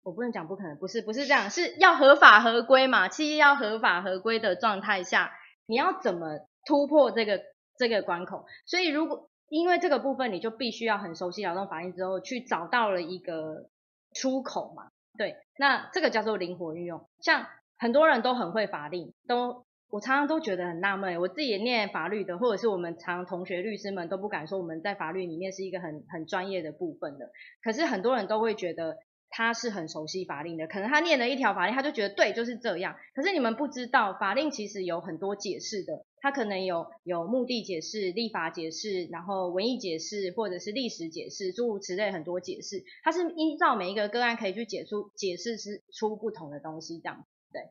[0.03, 3.09] 我不能讲不可能，不是不是这样，是要合法合规嘛。
[3.09, 5.31] 企业要合法合规的状态下，
[5.65, 7.41] 你要怎么突破这个
[7.77, 8.45] 这个关口？
[8.65, 13.69] 所以如果因为这个部分，你就必须要很熟悉劳动法令之后，去找到了一个
[14.13, 14.91] 出口嘛。
[15.17, 17.07] 对，那这个叫做灵活运用。
[17.21, 17.45] 像
[17.77, 21.19] 很多人都很会法令，都我常常都觉得很纳闷。
[21.19, 27.29] 我自己念法律的，或者是我们常同学律师们都不敢说我们在法律里面是一个很很专业的部分的。
[27.63, 28.97] 可是很多人都会觉得
[29.29, 32.95] 他是很熟悉法令的，可能他念了一条法令，他就觉得对，就是这样。
[33.13, 36.05] 可是你们不知道，法令其实有很多解释的。
[36.25, 42.83] 它可能有有目的解释、立法解释，然后文艺解释，或者是历史解释，诸如此类很多解释。
[43.03, 47.27] 它是依照每一个个案可以去解出解释是出不同的东西这样。
[47.53, 47.61] 对，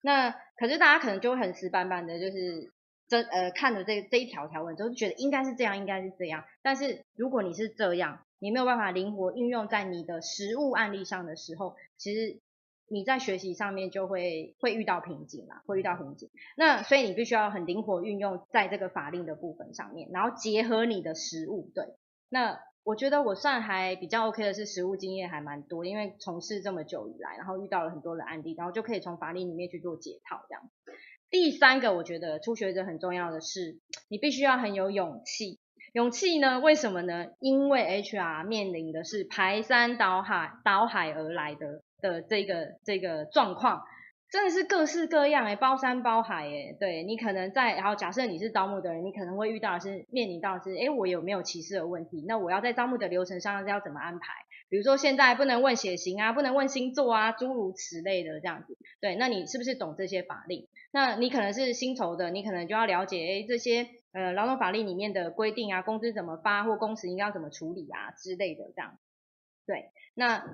[0.00, 2.72] 那可是大家可能就会很死板板的，就是
[3.08, 6.44] 这呃看着这这一条条文，就觉得应该是这样，应该是这样。
[6.62, 12.38] 但是如果你是这样，你没有办法灵活运用在你的实务案例上的时候，其实。
[12.88, 16.30] 你在学习上面就会会遇到瓶颈嘛，会遇到瓶颈。
[16.56, 21.70] 那所以你必须要很灵活运用在这个法令的部分上面，然后结合你的实务。
[21.74, 21.84] 对，
[22.28, 30.62] 那我觉得我算还比较 OK 的是实务经验还蛮多，因为从事这么久以来，然后遇到了很多的案例，然后就可以从法令里面去做解套这样。
[31.30, 35.58] 第三个，我觉得初学者很重要的是，你必须要很有勇气。
[35.94, 36.60] 勇气呢？
[36.60, 37.28] 为什么呢？
[37.40, 41.82] 因为 HR 面临的是排山倒海倒海而来的。
[42.04, 43.82] 的这个这个状况。
[44.30, 52.24] 真的是各式各样诶，包山包海诶，对，你可能在，然后假设你是招募的人，你可能会遇到是面临到是，诶，我有没有歧视的问题？
[52.26, 54.32] 那我要在招募的流程上要怎么安排？
[54.68, 58.76] 比如说现在不能问血型啊，不能问星座啊，诸如此类的这样子。
[59.00, 60.66] 对，那你是不是懂这些法令？
[60.90, 68.98] 那你可能是薪酬的，你可能就要了解，诶，这些呃劳动法令里面的规定啊，工资怎么发或工时应该要怎么处理啊之类的这样。
[69.64, 70.44] 对，那。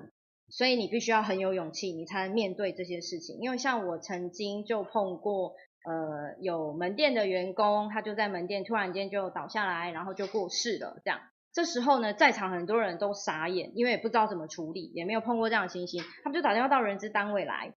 [0.49, 3.37] 所以你必须要很有勇气，你才能面对这些事情。
[3.39, 5.53] 因为像我曾经就碰过，
[5.85, 11.01] 呃，有门店的员工，他就在门店突然间就倒下来，然后就过世了。
[11.05, 11.19] 这样，
[11.53, 17.73] 这时候呢，在场很多人都傻眼，因为也不知道怎么处理，也没有碰过这样的情形，他们就打电话到人资单位来，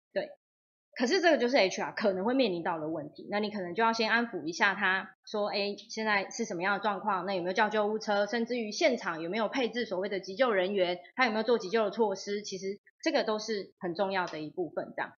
[1.02, 7.26] 可是这个就是 HR 可能会面临到的问题，那你可能就要先安抚一下他，说，哎，现在是什么样的状况？
[7.26, 8.28] 那有没有叫救护车？
[8.28, 11.00] 甚至于现场有没有配置所谓的急救人员？
[11.16, 12.44] 他有没有做急救的措施？
[12.44, 15.12] 其实这个都是很重要的一部分，这样。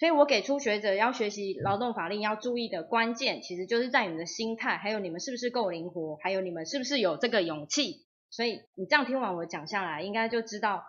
[0.00, 8.04] 所以我给初学者要学习劳动法令要注意的关键，其实就是在你们的心态，还有你们是不是够灵活，还有你们是不是有这个勇气。
[8.30, 10.82] 所以你这样听完我讲下来，应该就知道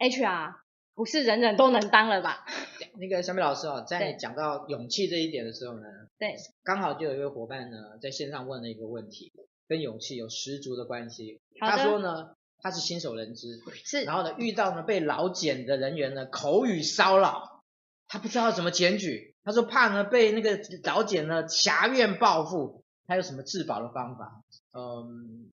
[0.00, 0.65] HR。
[0.96, 2.46] 不是人人都能当了吧？
[2.98, 5.86] 那个小米老师哦，在你讲到勇气这一点的时候呢，
[6.18, 9.30] 对，刚好就有一位伙伴呢在线上问了一个问题，
[9.68, 11.42] 跟勇气有十足的关系。
[11.60, 17.62] 他说呢，他是新手人资， 是，然后呢遇到呢被老检的人员呢口语骚扰，
[18.08, 24.42] 他不知道怎么检举，他说怕呢被那个老检呢挟怨报复，他有什么自保的方法？
[24.72, 25.52] 嗯，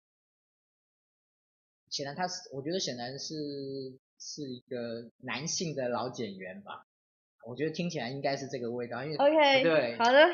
[1.89, 3.97] 显然他是，我觉得显然是。
[4.19, 6.85] 是一个男性的老检员吧，
[7.47, 10.27] 我觉得听起来应该是这个味道，因为 OK 对，好的，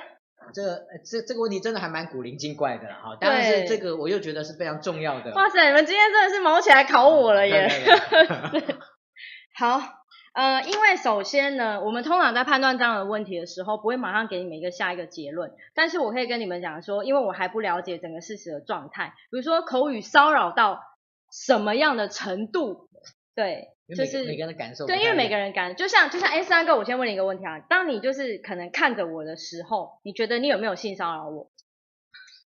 [0.54, 5.32] 这个这这个问题真的还蛮古灵精怪的哈，但是这个我又觉得是非常重要的。
[5.34, 7.70] 哇塞，你们今天真的是毛起来考我了耶！
[9.56, 9.80] 好，
[10.34, 20.82] 呃，因为首先呢，我们通常在判断这样的问题的时候，不会马上给你们一个下一个结论，但是我可以跟你们讲说，因为我还不了解整个事实的状态，比如说口语骚扰到
[21.32, 22.90] 什么样的程度，
[23.36, 23.75] 对。
[23.88, 31.52] 就是每个人的感受，对，因为每个人感，就像就像哎，三哥，我先问你一个问题啊，当你就是可能看着我的时候，你觉得你有没有性骚扰我？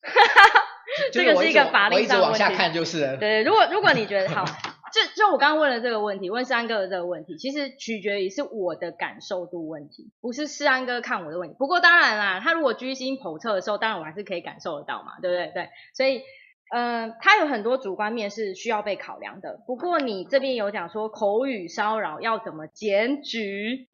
[0.02, 0.66] 哈哈哈，
[1.14, 2.34] 这个是一个法律上的问题。
[2.34, 3.18] 我一直往下看就是了。
[3.18, 11.56] 对，如果如果你觉得 好，就就我刚刚问了这个问题，问三哥的这个问题，其实取决于是我的感受度问题，不是世安哥看我的问题。
[11.60, 15.52] 不过当然啦，他如果居心叵测的时候，当然我还是可以感受得到嘛，对不对？
[15.54, 16.24] 对，所以。
[16.70, 19.64] 嗯，他有很多主观面是需要被考量的。
[19.66, 23.88] 不过你这边有讲说口语骚扰要怎么检举？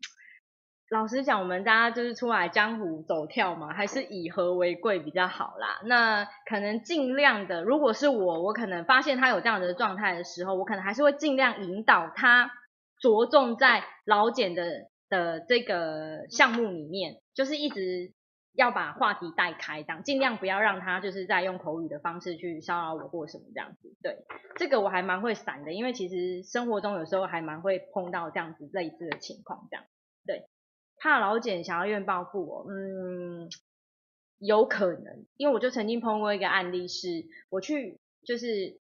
[0.90, 5.82] 老实讲，我们大家就是出来江湖走跳嘛，还是以和为贵比较好啦。
[5.86, 12.52] 那可能尽量的，如果是我，我可能发现他有这样的状态的时候，我可能还是会尽量引导他
[13.00, 14.66] 着重在老检的
[15.10, 18.14] 的这个项目里面，就是一直。
[18.54, 23.96] 要把话题带开，这样尽量不要让他就是在用口语的方式去骚扰我或什么这样子。
[24.02, 24.26] 对，
[24.58, 29.86] 这个我还蛮会闪的，因为其实生活中有时候还蛮会碰到这样子类似的情况，这样。
[30.26, 30.48] 对，
[30.98, 33.50] 怕劳检想要怨报复我，嗯，
[34.40, 38.83] 有可能，因为我就曾经碰过一个案例是，我去就是。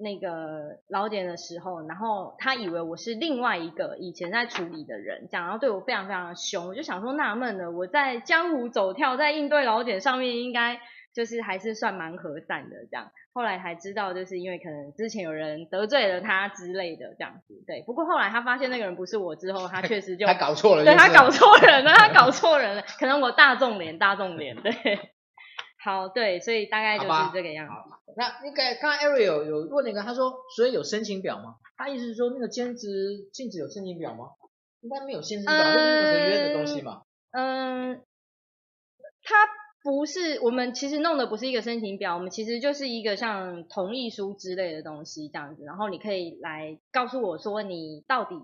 [0.00, 10.80] 那个老检的时候，然后他以为我是另外一个以前在处理的人，这样，然后对我非常非常的凶，我就想说纳闷了，我在江湖走跳，在应对老检上面，应该
[11.14, 13.10] 就是还是算蛮和善的这样。
[13.32, 17.82] 后来才知道，就是因为可能之前有人得罪了他之类的这样子，对。
[17.86, 24.72] 不过后来他发现那个人不是我之后，他确实就他搞错了，对，他搞错人了，他搞错人了，可能我大众脸，大众脸，对。
[25.82, 28.12] 好，对，所以大概就是这个样子。
[28.16, 31.56] 那那个刚刚 Ariel 有问那个，他说，所以有申请表吗？
[31.76, 34.30] 他意思是说，那个兼职禁止有申请表吗？
[34.82, 37.02] 应该没有限制表，这、嗯、是一个合约的东西嘛。
[37.30, 38.02] 嗯，
[39.22, 39.36] 他
[39.82, 48.34] 不是，我们其实弄的不是一个申请表，我们其实就是一个像同意书之类的东西这样子，然后你可以来告诉我说你到底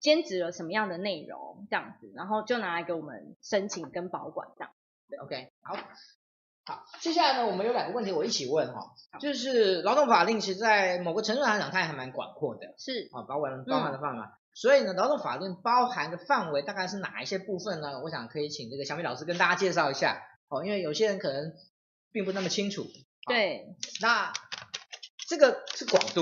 [0.00, 4.72] 兼职了什么样的内容这样子，然后就拿来给我们申请跟保管这样。
[5.08, 5.74] 对，OK，好。
[6.68, 18.00] 好，接下来呢，我们有两个问题我一起问哈，就是劳动法令其实在某个程度上来讲，它也还蛮广阔的，是啊，包含包含的范围，嗯、所以呢，劳动法令包含的范围大概是哪一些部分呢？
[18.02, 21.54] 我想可以请这个小米老师跟大家介绍一下，哦，因为有些人可能
[22.12, 22.84] 并不那么清楚。
[23.26, 23.64] 对，
[24.02, 24.30] 那
[25.26, 26.20] 这个是广度，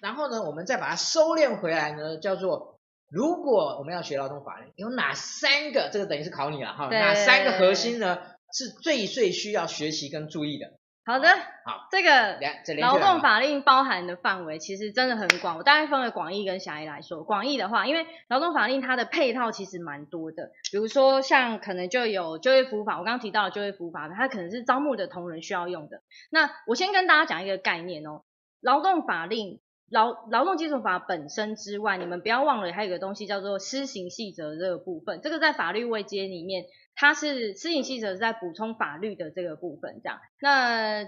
[0.00, 2.78] 然后呢，我们再把它收敛回来呢，叫做
[3.08, 5.90] 如果我们要学劳动法令，有哪三个？
[5.92, 8.20] 这个等于是考你了哈，哪三个核心呢？
[8.52, 10.66] 是最最需要学习跟注意的。
[11.04, 12.38] 好的，好，这个
[12.80, 17.24] 劳动法令包含的范围其实真的很广，我大概分为广义跟狭义来说。
[17.24, 26.02] 广义的话，因为劳动法令它的配套其实蛮多的，比如说像可能就有就业服务法，我刚刚提到的就业服务法，它可能是招募的同仁需要用的。
[26.30, 28.22] 那我先跟大家讲一个概念哦，
[28.60, 29.60] 劳动法令。
[29.90, 35.20] 劳劳动基础法本身之外，你们不要忘了，还有一个东西叫做施行细则这个部分。
[35.22, 40.20] 这个在法律位阶里面，它是施行细则是在补充法律的这个部分，这样。
[40.40, 41.04] 那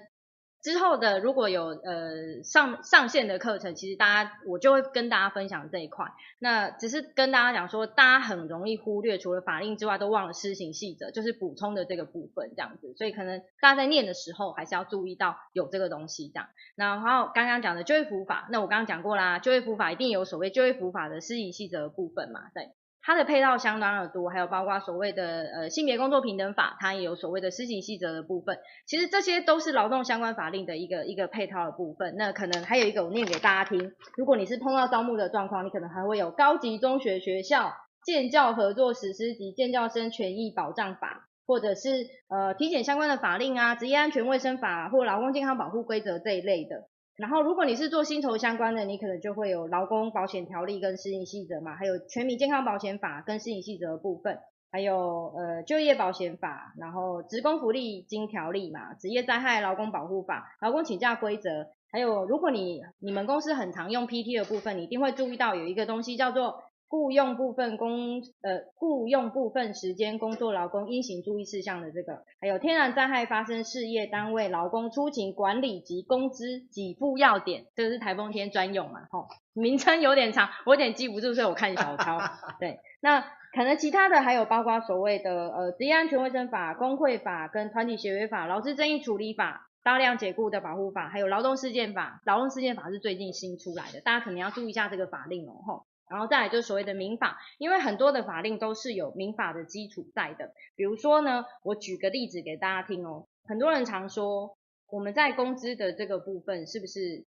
[0.63, 6.07] 之后的如果有呃上上线的课程，其实大家我就会跟大家分享这一块。
[6.39, 12.95] 那只是跟大家讲说，大家很容易忽略，除了法令之外，都忘了施行细则，就是补充的这个部分这样子。
[12.97, 16.49] 所以可能大家在念的时候，还是要注意到有这个东西这样。
[16.77, 22.71] 然后刚刚讲的就业服法，那我刚刚讲过啦，就业服法一定有所谓就业服法的施行细则的部分嘛，对。
[23.07, 28.59] 它的配套相当的多，还有包括所谓的呃性别工作平等法，它也有所谓的施行细则的部分。
[28.87, 32.15] 其实这些都是劳动相关法令的一个一个配套的部分。
[32.17, 37.75] 那可能还有一个我念给大家听，如果你是碰到招募的状况，你可能还会有高级中学学校
[38.07, 41.91] 建教合作实施及建教生权益保障法，或者是
[42.31, 46.89] 呃体检相关的法令啊，职业安全卫生法或劳工健康保护规则这一类的。
[47.17, 54.39] 然后，如果你是做薪酬相关的，你可能就会有劳工保险条例跟施行细则嘛，还有全民健康保险法跟施行细则的部分，
[54.73, 66.63] 还有呃就业保险法，然后职工福利金条例嘛，职业灾害劳工保护法，劳工请假规则，还有如果你你们公司很常用 PT 的部分，你一定会注意到有一个东西叫做。
[66.95, 82.17] 雇用部分工呃雇用部分时间工作劳工应行注意事项的这个，还有天然灾害发生事业单位劳工出勤管理及工资给付要点，这个是台风天专用嘛，吼，名称有点长，我有点记不住，所以我看小抄。
[82.61, 83.23] 对，那
[83.53, 92.23] 可能其他的还有包括所谓的呃职业安全卫生法、工会法跟团体协约法、劳资争议处理法、大量解雇的保护法，还有劳动事件法。
[92.25, 95.87] 劳动事件法是最近新出来的，大家可能要注意一下这个法令哦，吼。
[96.09, 100.53] 然后再来就是所谓的民法，因为很多的法令都是有民法的基础在的。
[100.77, 103.27] 比如说呢，我举个例子给大家听哦。
[103.47, 104.57] 很多人常说，
[104.89, 107.25] 我们在工资的这个部分是不是，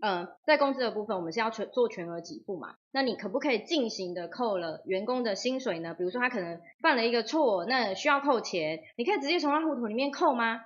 [0.00, 2.74] 嗯、在工资的部分我们是要全做全额给付嘛？
[2.90, 5.94] 那你可不可以进行的扣了员工的薪水呢？
[5.94, 10.60] 比如说他可能犯了一个错，那需要扣钱，你可以直接从他户头里面扣吗？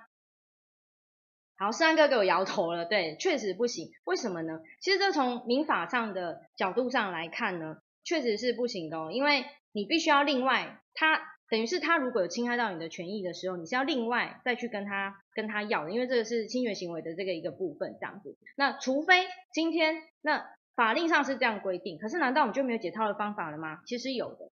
[1.57, 3.89] 好，三哥给我摇头了，对，确实不行。
[4.03, 4.59] 为什么呢？
[4.81, 9.09] 其实这从民法上的角度上来看呢，确实是不行的哦。
[9.11, 18.37] 因为你必须要另外，他等于是他如果有侵害到你的权益的时候，你是要另外再去跟他跟他要的，因为这个是侵权行为的这个一个部分这样子。
[18.57, 20.45] 那除非今天那
[20.75, 23.79] 法令上是这样规定，可是难道我们就没有解套的方法了吗？
[23.85, 24.51] 其实有的。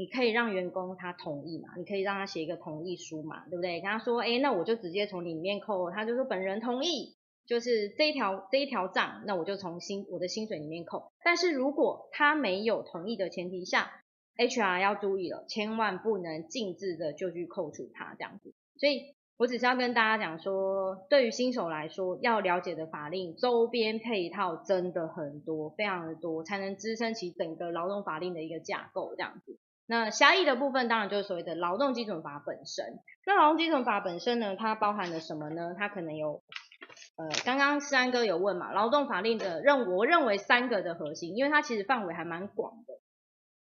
[0.00, 1.68] 你可以让员工他同意嘛？
[1.76, 3.82] 你可以让他写一个同意书嘛，对不对？
[3.82, 11.12] 跟他说，哎，那我就直接从里面扣，他就说本人同意，就是这一条这一条账，那我就从薪我的薪水里面扣。
[11.22, 13.90] 但是如果他没有同意的前提下
[14.38, 18.54] ，HR 要注意了，千万不能径自的就去扣除他这样子。
[18.78, 29.58] 所以我只是要跟大家讲说，对于新手来说，要了解的法令周边配套真的很多，非常的多，才能支撑起整个劳动法令的一个架构这样子。
[29.90, 33.00] 那狭义的部分当然就是所谓的劳动基准法本身。
[33.26, 35.74] 那劳动基准法本身呢，它包含了什么呢？
[35.76, 36.44] 它可能有，
[37.16, 42.94] 呃，刚刚思安哥有问嘛，劳动法令的认我认为三个的核心，因为它其实范围还蛮广的。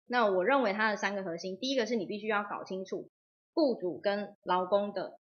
[0.08, 3.08] 那我认为它的三个核心，第一个是你必须要搞清楚
[3.54, 5.20] 雇主跟劳工的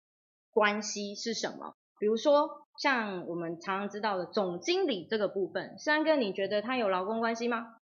[0.52, 1.76] 关系是什么。
[2.00, 7.77] 比如说像我们常常知道的总经理这个部分，思安哥你觉得他有劳工关系吗？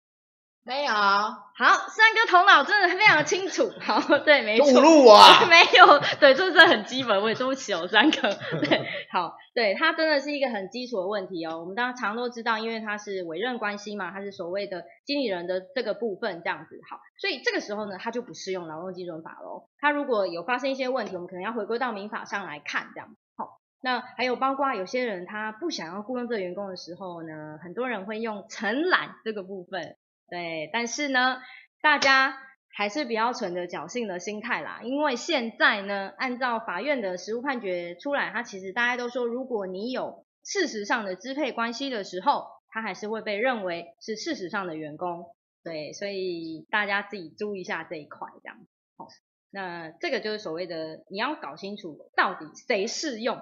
[0.66, 1.44] 没有，好，
[1.88, 8.22] 三哥头脑真的非常的清楚， 好，对，没错，堵路啊， 没有，对，这是很基本，我也对不起哦，三哥，
[8.64, 29.96] 对，好，对，他真的是一个很基础的问题哦，我们大家常都知道，因为他是委任关系嘛，他是所谓的经理人的这个部分这样子，好，所以这个时候呢，他就不适用劳动基准法喽，他如果有发生一些问题，我们可能要回归到民法上来看这样，好，那还有包括有些人他不想要雇佣这个员工的时候呢，很多人会用承揽这个部分。
[30.34, 31.40] 对，但是呢，
[31.80, 32.36] 大家
[32.68, 45.36] 还是不要存着侥幸的心态啦，因为现在呢，按照法院的实务判决出来，他其实大家都说，如果你有事实上的支配关系的时候，他还是会被认为是事实上的员工。
[45.62, 48.58] 对，所以大家自己注意一下这一块，这样。
[48.96, 49.06] 好，
[49.52, 53.40] 那这个就是所谓的你要搞清楚到底谁适用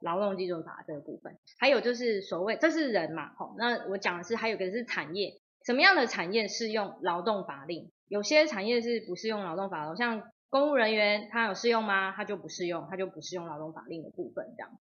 [0.00, 5.40] 劳动基准法这个部分，还有就是所谓这是人嘛，好，那我讲的是还有个是产业。
[5.68, 7.92] 什么样的产业适用劳动法令？
[8.08, 12.10] 有些产业是不适用劳动法令，像公务人员，他有适用吗？
[12.10, 14.80] 他就不适用，他就不适用劳动法令的部分这样。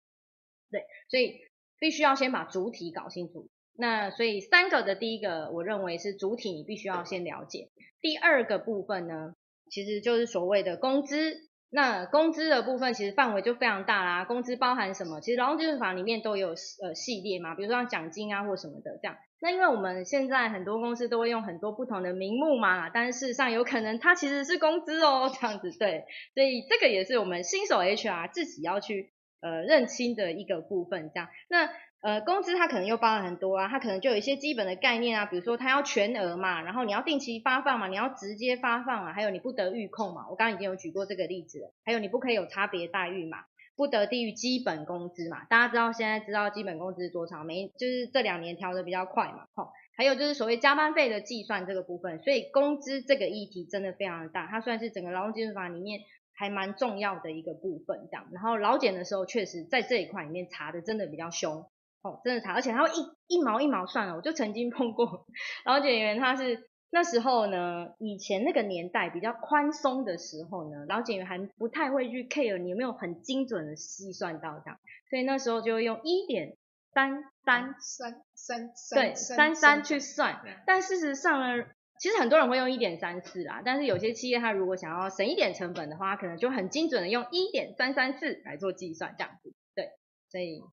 [0.73, 1.39] 对，所以
[1.79, 3.49] 必须要先把主体搞清楚。
[3.77, 7.71] 那所以三个的第一个，我认为是主体，你必须要先了解。
[8.01, 9.37] 第二个部分呢，
[9.71, 11.49] 其实就是所谓的工资。
[11.75, 15.21] 那工资的部分其实范围就非常大啦，工资包含什么？
[15.23, 19.17] 其实劳动基准法里面都有呃系列嘛，比如说像奖金啊或什么的这样。
[19.41, 26.05] 那因为我们现在很多公司都会用很多不同的名目嘛，但事实上有可能它其实是工资哦，这样子对。
[26.35, 29.11] 所以这个也是我们新手 HR 自己要去
[29.41, 31.29] 呃认清的一个部分这样。
[31.49, 31.71] 那
[32.03, 43.39] 呃，工资它可能又包了很多啊，它可能就有一些基本的概念啊，比如说它要全额嘛，然后你要定期发放嘛，你要直接发放啊，还有你不得预扣嘛，我刚刚已经有举过这个例子了，还有你不可以有差别待遇嘛，
[43.77, 47.69] 不得低于基本工资嘛，大家知道现在知道基本工资是多少没？
[47.79, 56.01] 就是这两年调的比较快嘛，齁，还有就是所谓加班费的计算这个部分，所以工资这个议题真的非常的大，它算是整个劳动基准法里面
[56.35, 61.65] 还蛮重要的一个部分这样，然后劳检的时候确实在这一块里面查的真的比较凶。
[62.03, 64.17] 哦，真的差，而且他会一一毛一毛算了。
[64.17, 65.25] 我就曾经碰过，
[65.65, 74.81] 老检员他是那时候呢，以前那个年代比较宽松的时候呢，老检员还不太会去 care 你有没有很精准的计算到这样，
[75.11, 76.57] 所以那时候就用一点
[76.93, 80.41] 三三三三对三三去算。
[80.67, 81.65] 但事实上呢，
[82.01, 89.55] 其实很多人会用一点三四啦，但是有些企业他如果想要省一点成本的话，可能就很精准的用一点三三四来做计算这样子。
[89.77, 89.91] 对，
[90.29, 90.65] 所以。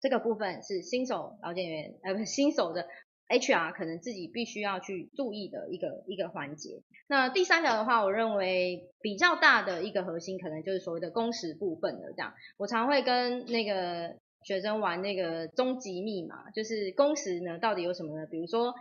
[0.00, 2.86] 这个部分是新手老检员，呃，不是新手的
[3.28, 6.82] HR 可能自己必须要去注意的一个一个环节。
[7.08, 12.34] 那第三个的话，我认为比较大的一个核心，可能就是所谓的工时部分的这样。
[12.56, 18.26] 我常会跟那个学生玩那个终极密码，就是工时呢到底有什么呢？
[18.26, 18.74] 比如说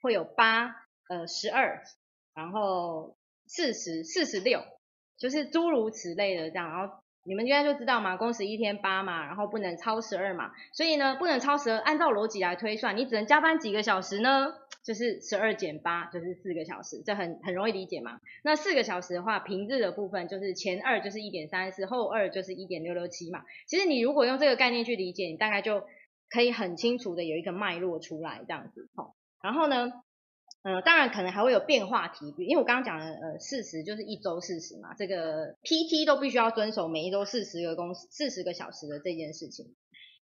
[0.00, 0.66] 会有八、
[1.08, 1.82] 呃十二，
[2.34, 3.16] 然后
[3.46, 4.62] 四十、四十六，
[5.16, 7.03] 就是诸如此类的这样，然后。
[7.24, 11.78] 你们应该就知道嘛，工时一天八嘛，然后不能超十二嘛，所以呢，不能超十二。
[11.78, 14.54] 按照逻辑来推算，你只能加班几个小时呢？
[14.84, 18.20] 就是十二减八，就是四个小时，这很很容易理解嘛。
[18.42, 23.42] 那四个小时的话，平日的部分就是前二就是一点三四，后二就是一点六六七嘛。
[23.66, 25.84] 其实你如果用这个概念去理解，你大概就
[26.28, 28.90] 可以很清楚的有一个脉络出来这样子。
[28.94, 29.90] 好，然后呢？
[30.64, 39.76] 呃，当然可能还会有变化题，因为我刚刚讲的呃四十就是一周四十嘛，这个 PT 都必须要遵守每一周四十个工四十个小时的这件事情。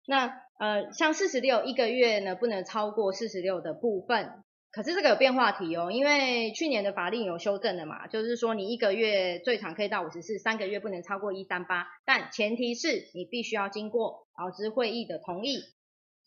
[0.07, 0.29] 那
[0.61, 15.59] 呃像四十六一个月呢不能超过四十六的部分，可是这个有变化题哦，因为去年的法令有修正的嘛，就是说你一个月最长可以到五十四，三个月不能超过一三八，但前提是你必须要经过劳资会议的同意。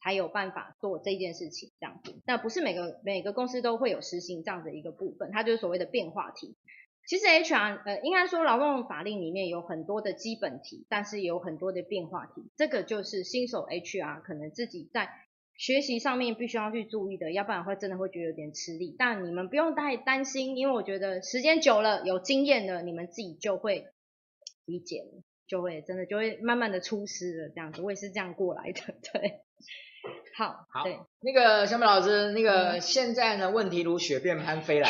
[0.04, 2.22] 才有办法做这件事情，这样子。
[2.26, 6.56] 那不是每个每个公司都会有实行这样的一个部分，它就是所谓的变化题。
[7.08, 12.50] 其实 HR 呃，应该说劳动法令里面有很多的基本题，但是有很多的变化题。
[12.56, 15.10] 这个就是新手 HR 可能自己在
[15.58, 18.96] 学习上面必须要去注意的，要不然会真的会觉得有点吃力。
[18.98, 23.88] 但你们不用太担心，因为我觉得时间久了，有经验的，你们自己就会
[24.66, 27.82] 理解了，就会真的就会慢慢的出师了这样子。
[27.82, 28.80] 我也是这样过来的，
[29.14, 29.42] 对。
[30.36, 34.90] 好，好，对，那个小美老师，那个现在呢，问题如雪片般 飞来，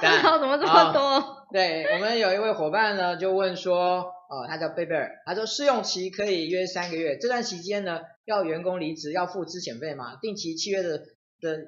[0.00, 1.46] 知道怎么这么多？
[1.52, 10.16] 对，我们有一位伙伴呢，就问说，哦，他叫贝贝尔，他说试用期可以约三个月，这段期间呢，要员工离职要付资遣费吗？
[10.22, 10.98] 定期契约的
[11.40, 11.58] 的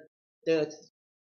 [0.45, 0.69] 的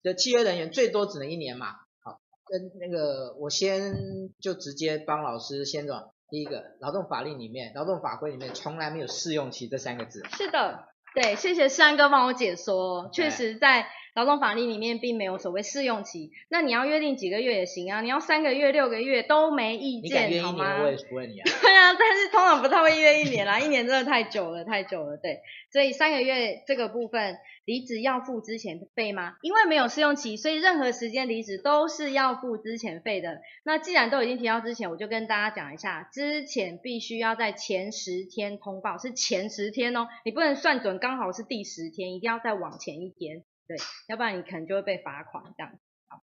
[0.02, 1.68] 的契约人员最多只能一年嘛？
[2.02, 3.94] 好，跟那个我先
[4.40, 10.22] 就直接帮老师先讲，第一个，劳动法令里面，劳动法规里面从来没有试用期这三个字。
[10.36, 10.88] 是的。
[11.14, 13.08] 对，谢谢山哥帮我解说。
[13.12, 16.30] 确实，在劳动法令里面并没有所谓试用期。
[16.48, 20.82] 那你要约定几个月也行啊，你要三个月、六个月都没意见，好吗？
[20.82, 21.44] 我也不问你啊。
[21.60, 25.16] 对啊，但是通常不太会约一年啦，一年真的太久了，太久了。
[25.16, 25.40] 对，
[25.70, 29.34] 所以三个月这个部分，离职要付之前费吗？
[29.42, 33.40] 因为没有试用期，所以任何时间离职都是要付之前费的。
[33.64, 43.76] 那既然都已经提到之前，我就跟大家讲一下，之前必须要在前十天通报，是前十天哦，你不能算准刚好是第十天，一定要再往前一天，对，
[44.08, 45.72] 要不然你可能就会被罚款这样。
[46.08, 46.22] 好，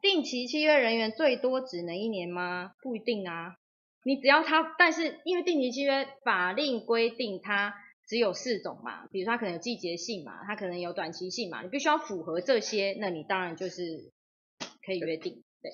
[0.00, 2.72] 定期契约人员最多只能一年吗？
[2.82, 3.56] 不一定啊，
[4.04, 7.74] 你只要他，但是因为定期契约法令规定他。
[8.08, 13.82] 只有四种嘛，比如说它可能有季节性嘛，它可能有短期性嘛，你必须要符合这些，那你当然就是
[14.82, 15.70] 可以约定，对。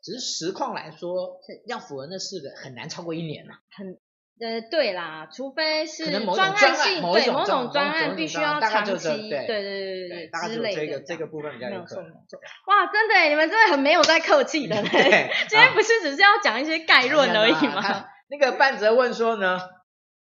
[0.00, 3.58] 只是实况来说，要符合那四个很难超过一年呐。
[3.76, 4.00] 很，
[4.40, 10.80] 呃，对啦，除非是专案性，对，某种专案必须要长期，对对对对对之类的。
[10.80, 12.04] 这个这个部分比较有可能。
[12.04, 15.30] 哇，真的，你们真的很没有在客气的 嘞。
[15.48, 18.06] 今天不是只是要讲一些概论而已吗？
[18.28, 19.60] 那个半泽问说呢？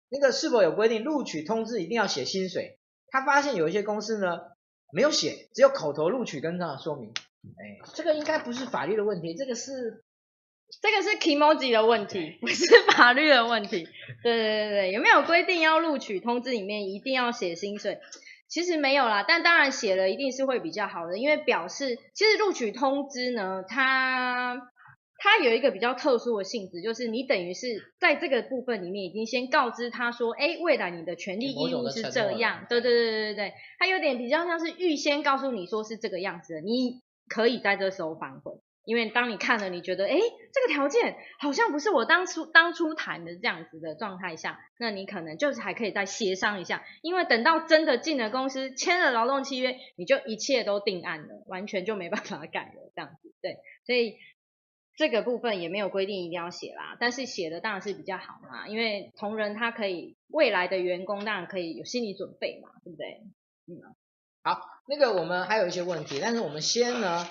[0.09, 2.81] 那个是否有规定录取通知一定要写薪水？
[3.13, 4.41] 他发现有一些公司呢
[4.93, 7.11] 没有写，只有口头录取跟这样说明。
[7.11, 10.03] 哎，这个应该不是法律的问题，这个是
[10.81, 13.89] 这个是 kimoji 的问题，不是法律的问题。
[14.23, 17.99] 对对对对，有没有规定要录取通知里面一定要写薪水？
[18.49, 24.61] 其实没有啦，但当然写了一定是会比较好的，因为表示其实录取通知呢，它
[25.19, 27.67] 它有一个比较特殊的性质，就是你等于是
[28.01, 38.53] 在这个部分里面已经先告知他说，哎，未来你的权利义务是这样，对对对对对对，它有点比较像是预先告诉你说是这个样子的，你可以在这时候反悔。
[38.91, 40.19] 因为当你看了，你觉得，哎，
[40.53, 46.85] 这个条件好像不是我当初当初谈的这样子的状态下，那你可能就是还可以再协商一下。
[47.01, 53.59] 因为等到真的进了公司，签了劳动契约，你就一切都定案了，完全就没办法改了，这样子，对。
[53.87, 54.17] 所以
[54.97, 63.21] 这个部分也没有规定一定要写啦，但是写的当然是比较好嘛，因为同仁他可以未来的员工当然可以有心理准备嘛，对不对？
[63.69, 63.95] 嗯。
[64.43, 67.29] 好，那个我们还有一些问题，但是我们先呢，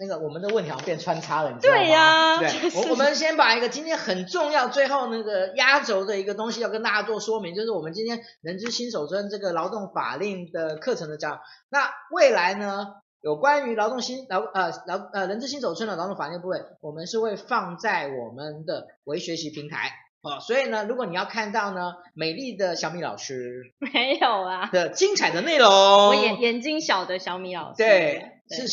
[0.00, 1.80] 那个我们的问题好像变穿插了，你知道吗？
[1.80, 11.38] 对呀、啊，对，我我们先把一个今天很重要、最后那个压轴的一个东西要跟大家做说明，就是我们今天人之新手村这个劳动法令的课程的讲。
[11.68, 12.86] 那未来呢，
[13.20, 19.92] 有关于劳动新劳呃劳呃人之新手村的劳动法令部分，我们是会放在我们的微学习平台。
[20.20, 25.68] 哦，所以呢，如果你要看到呢，美丽的小米老师 没有啊的精彩的内容，
[26.08, 28.68] 我眼眼睛小的小米老师，对，对是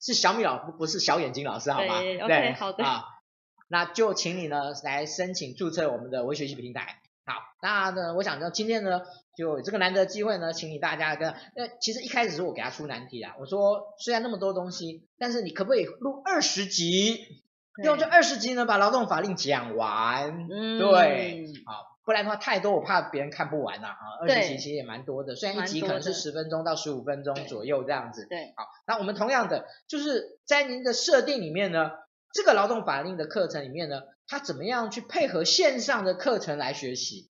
[0.00, 2.00] 是小米老师，不是小眼睛老师，好吗？
[2.00, 3.04] 对，OK，好的啊，
[3.68, 7.00] 那就请你呢来申请注册我们的微学习平台。
[7.26, 9.02] 好，那呢，我想呢，今天呢，
[9.36, 17.42] 就有这个难得的机会呢，请你大家跟，那其实一开始是我给他出难题啊，我说虽然那么多东西，但是你可不可以录二十集？
[17.84, 31.90] 用这二十集呢，把劳动法令讲完，嗯，对，好，不然的话太多，我怕别人看不完呐，啊，二十集其实也蛮多的，虽然一集可能是十分钟到十五分钟左右这样子，对，好，那我们同样的，就是在您的设定里面呢，
[32.32, 37.30] 这个劳动法令的课程里面呢，它怎么样去配合线上的课程来学习？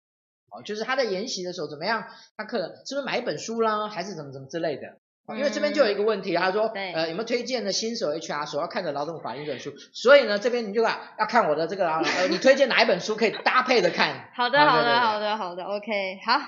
[0.48, 2.06] 哦，就是他在研习的时候怎么样？
[2.36, 4.98] 他可能是不是买一本书啦，还是怎么怎么之类的？
[5.34, 9.72] 因为这边就有一个问题，他说，呃，有没有推荐的新手 HR 所要看的劳动法令的书？
[9.92, 14.28] 所以呢，这边你就要要看我的这个，呃，你推荐哪一本书可以搭配的看？
[14.36, 16.40] 好的，好的，好的，好的，OK，好。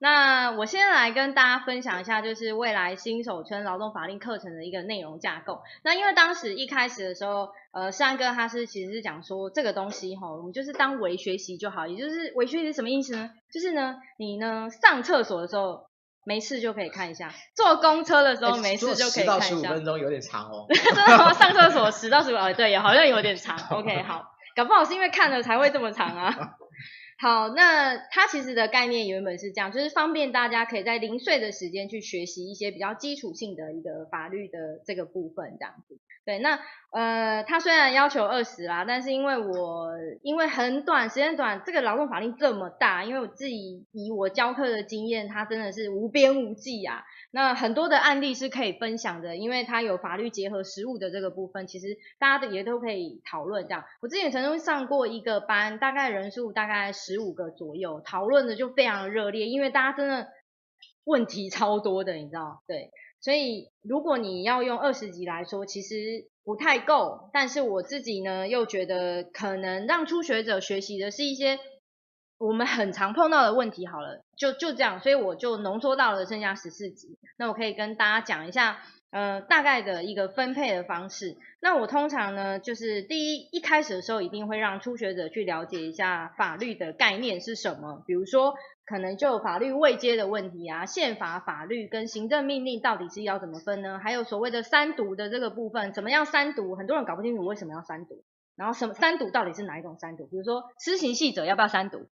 [0.00, 5.60] 那我先来跟大家分享一下，就是未来新手村劳动法令课程的一个内容架构。
[5.82, 13.30] 那因为当时一开始的时候，呃，山哥他是其实是讲说这个东西哈，我们就是当微学习就好，也就是微学习是什么意思呢？
[13.52, 15.87] 就是呢，你呢上厕所的时候。
[16.28, 19.46] 没事就可以看一下，坐公车的时候没事就可以看一下。
[19.46, 20.66] 十到十五分钟有点长哦。
[20.68, 21.32] 真的吗？
[21.32, 23.56] 上厕所十到十五，哦，对，好像有点长。
[23.72, 24.22] OK，好，
[24.54, 26.36] 搞不好是因为看了才会这么长啊。
[27.20, 35.98] 好，那它其实的概念原本是这样，就是方便大家可以在零碎的时间去学习一些比较基础性的一个法律的这个部分，这样子。
[36.24, 36.60] 对，那
[36.90, 39.92] 呃，他虽然要求二十啦，但是因为我
[40.22, 47.02] 因为很短时间短，这个劳动法令这么大，因为我自己以我教课的经验，它真的是无边无际啊。
[47.30, 53.84] 那很多的案例是可以分享的，因为它有法律结合实务的这个部分，其实大家的也都可以讨论这样。
[54.02, 60.28] 我之前曾经上过一个班，大概人数大概十五个左右，讨论的就非常热烈，因为大家真的
[61.04, 62.62] 问题超多的，你知道？
[62.66, 62.90] 对。
[63.20, 67.30] 所以，如果你要用二十集来说，其实不太够。
[67.32, 71.58] 但是我自己呢，又觉得可能让初学者学习的是一些
[72.36, 73.86] 我们很常碰到的问题。
[73.86, 77.18] 好了，就就这样，所以我就浓缩到了剩下十四集。
[77.38, 81.36] 那我可以跟大家讲一下，呃，大概的一个分配的方式。
[81.60, 88.54] 那我通常呢，就是第一一开始的时候，一定会让初学者去了解一下法律的概念是什么，比如说。
[88.90, 94.00] 可能就法律未接的问题啊，宪法法律跟行政命令到底是要怎么分呢？
[94.02, 96.74] 还有所谓的三读的这个部分，怎么样三读？
[96.74, 98.24] 很多人搞不清楚为什么要三读，
[98.56, 100.26] 然后什么三读到底是哪一种三读？
[100.28, 102.08] 比如说施行细则要不要三读？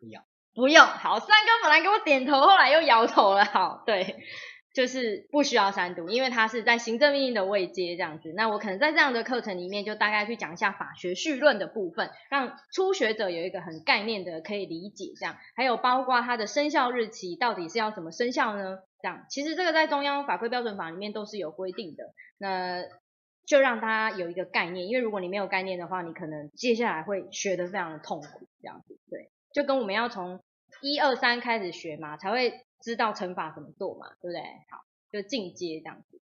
[0.00, 0.84] 不要，不用。
[0.84, 3.44] 好，三哥本来给我点头，后来又摇头了。
[3.44, 4.16] 好，对。
[4.78, 8.32] 就是不需要三读，因为它是在行政命令的位阶这样子。
[8.36, 15.36] 那我可能在这样的课程里面，就大概去讲一下法学绪论的部分，让初学者有一个很概念的可以理解这样。
[15.56, 18.78] 还有包括它的生效日期到底是要怎么生效呢？
[19.02, 22.04] 这样，其实这个在中央法规标准法里面都是有规定的。
[22.38, 22.84] 那
[23.44, 28.96] 就让大家有一个概念，因为如果你没有概念的话，你可能接下来会学得非常的痛苦这样子。
[29.10, 30.38] 对，就跟我们要从
[30.82, 32.52] 一二三开始学嘛，才会。
[32.80, 34.40] 知道乘法怎么做嘛，对不对？
[34.70, 36.20] 好，就进阶这样子。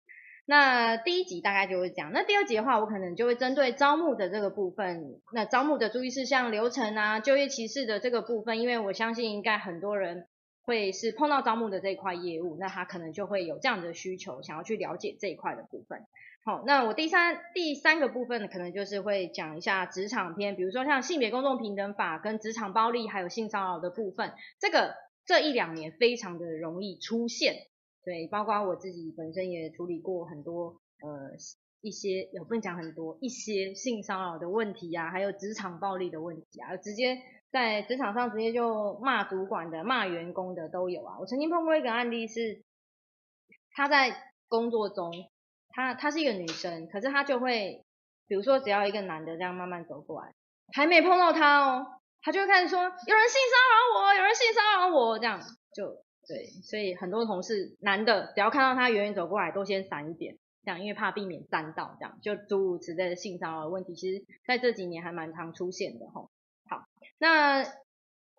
[0.47, 10.27] 那第一集大概就会讲，那第二集的话，我可能就会针对招募的这个部分，那招募的注意事项、流程啊，就业歧视的这个部分，因为我相信应该很多人
[10.63, 16.05] 会是碰到招募的这一块业务，那他可能就会有这样的需求，想要去了解这一块的部分。
[16.45, 24.97] 好，那我第三第三个部分可能就是会讲一下职场篇，比如说像性别公众平等法跟职场暴力还有性骚扰的部分，这个
[25.27, 27.55] 这一两年非常的容易出现。
[28.03, 31.37] 对，包括我自己本身也处理过很多呃
[31.83, 37.19] 一些，也不能讲很多，一些性骚扰的问题啊，还有职场暴力的问题啊，直接
[37.51, 41.19] 在职场上直接就骂主管的、骂员工的都有啊。
[41.21, 42.63] 我曾经碰过一个案例是，
[43.73, 45.13] 他在工作中，
[45.69, 47.85] 他她是一个女生，可是她就会，
[48.27, 50.35] 比如说只要一个男的这样慢慢走过来，
[50.73, 55.41] 还没碰到他哦，他就会开始说有人性骚扰我，有人性骚扰我，这样
[55.75, 56.05] 就。
[56.29, 66.31] 对，所以很多同事男的只要看到他远远走过来，都先闪一点，这样因为怕避免沾到，这样就诸如此类的性骚扰问题，其实在这几年还蛮常出现的吼。
[66.69, 66.85] 好，
[67.19, 67.65] 那。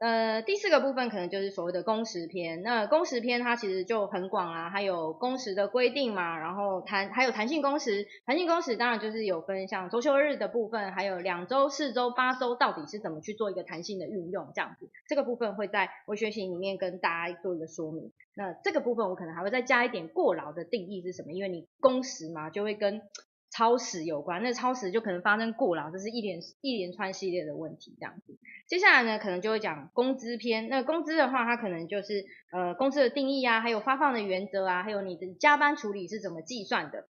[0.02, 2.64] 呃，第四个部分可能就是所谓的工时篇。
[2.64, 8.08] 那工时篇它其实就很广啊，还有工时的规定嘛，然后弹还有弹性工时。
[8.26, 14.90] 弹性工时当然就是有分像周休日的部分，还有两周、四周、八周到底是怎么去做一个弹性的运用这样子。
[15.08, 18.12] 这个部分会在微学习里面跟大家做一个说明。
[18.34, 23.04] 那这个部分我可能还会再加一点过劳的定义是什么，因为你工时嘛就会跟。
[23.52, 28.40] 超时有关，那超时就可能发生过劳，这是一连一连串系列的问题这样子。
[28.66, 30.70] 接下来呢，可能就会讲工资篇。
[30.70, 37.10] 那工资的话，它可能就是呃工资的定义啊，还有发放的原则啊，还有你的加班处理是怎么计算的。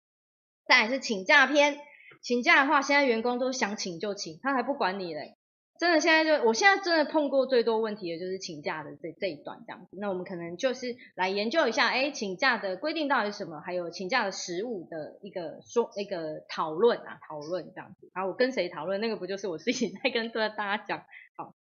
[0.65, 1.77] 再来是请假篇，
[2.21, 5.37] 请假的话，现在员工都想请就请，他还不管你嘞。
[5.81, 9.97] 真的，现在就我现在真的碰过最多问题的就是请假的这这一段这样子。
[9.99, 13.59] 那我们可能就是来研究一下，哎，请假的规定到底是什么？
[13.61, 18.11] 还有请假的实务的一个说一个讨论啊，讨论这样子。
[18.13, 19.01] 然后我跟谁讨论？
[19.01, 20.99] 那个不就是我自己在跟大家讲？
[21.35, 21.55] 好，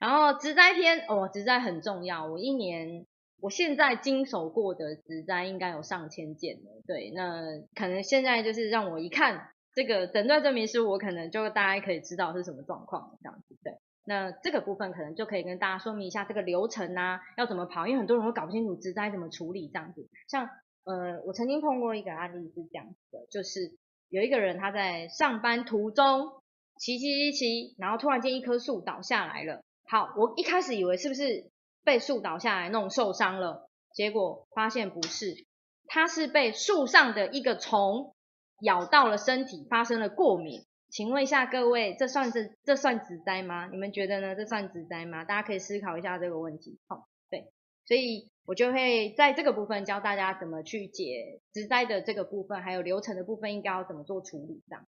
[0.00, 2.26] 然后职灾篇哦，职灾很重要。
[2.26, 3.06] 我一年
[3.40, 6.82] 我现在经手过的职灾应该有上千件了。
[6.88, 7.44] 对，那
[7.76, 9.50] 可能现在就是让我一看。
[9.74, 13.72] 这个诊断证明书，我可能就大家可以知道是什么状况这样子，对。
[14.04, 20.08] 那这个部分可能就可以跟大家说明一下这个流程啊，要怎么跑，因为很多人会搞不清楚职灾怎么处理这样子。
[20.26, 20.48] 像
[20.84, 23.76] 呃，我曾经碰过一个案例是这样子的，就是
[24.08, 26.42] 有一个人他在上班途中
[26.78, 29.62] 骑骑骑骑，然后突然间一棵树倒下来了。
[29.84, 31.50] 好，我一开始以为是不是
[31.84, 35.46] 被树倒下来弄受伤了，结果发现不是，
[35.86, 38.14] 他是被树上的一个虫。
[38.62, 43.68] 咬到了身体，发生了过敏，请问一下各位，这算是这算职灾吗？
[43.68, 44.34] 你们觉得呢？
[44.34, 45.24] 这算职灾吗？
[45.24, 46.78] 大家可以思考一下这个问题。
[46.86, 47.52] 好，对，
[47.86, 54.86] 所以我就会在这个部分教大家怎么去解职灾的这个部分，还有流程的部分应该要怎么做处理这样。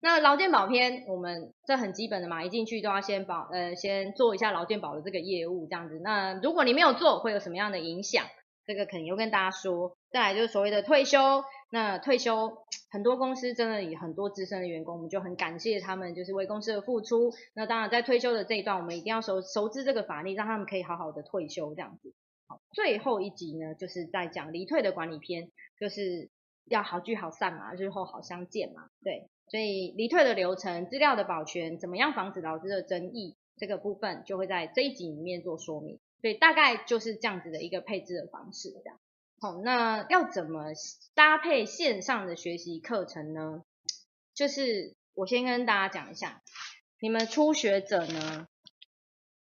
[0.00, 5.98] 那劳健保篇，我们这很基本的嘛，一进去都要先保呃先做一下劳健保的这个业务这样子。
[6.04, 8.24] 那如果你没有做，会有什么样的影响？
[8.64, 9.97] 这个肯定又跟大家说。
[10.10, 11.44] 再来就是所谓的退休。
[11.70, 17.30] 那退休，很多公司真的以很多资深的员工，我们就很感谢他们，就是为公司的付出。
[17.52, 22.14] 那当然，在退休的这一段，我们一定要熟熟知这个法律，让他们可以好好的退休这样子。
[22.46, 26.30] 好，最后一集呢，就是在讲离退的管理篇，就是
[26.64, 28.88] 要好聚好散嘛，日后好相见嘛。
[29.04, 35.98] 对，所以离退的流程、资料的保全，怎么样防止劳资的争议，这个部分就会在这一集里面做说明。
[36.22, 38.98] 所以大概就是这样子的一个配置的方式，这样。
[39.40, 40.72] 好，那要怎么
[41.14, 43.62] 搭配线上的学习课程呢？
[44.34, 46.42] 就是我先跟大家讲一下，
[47.00, 48.48] 你们初学者呢，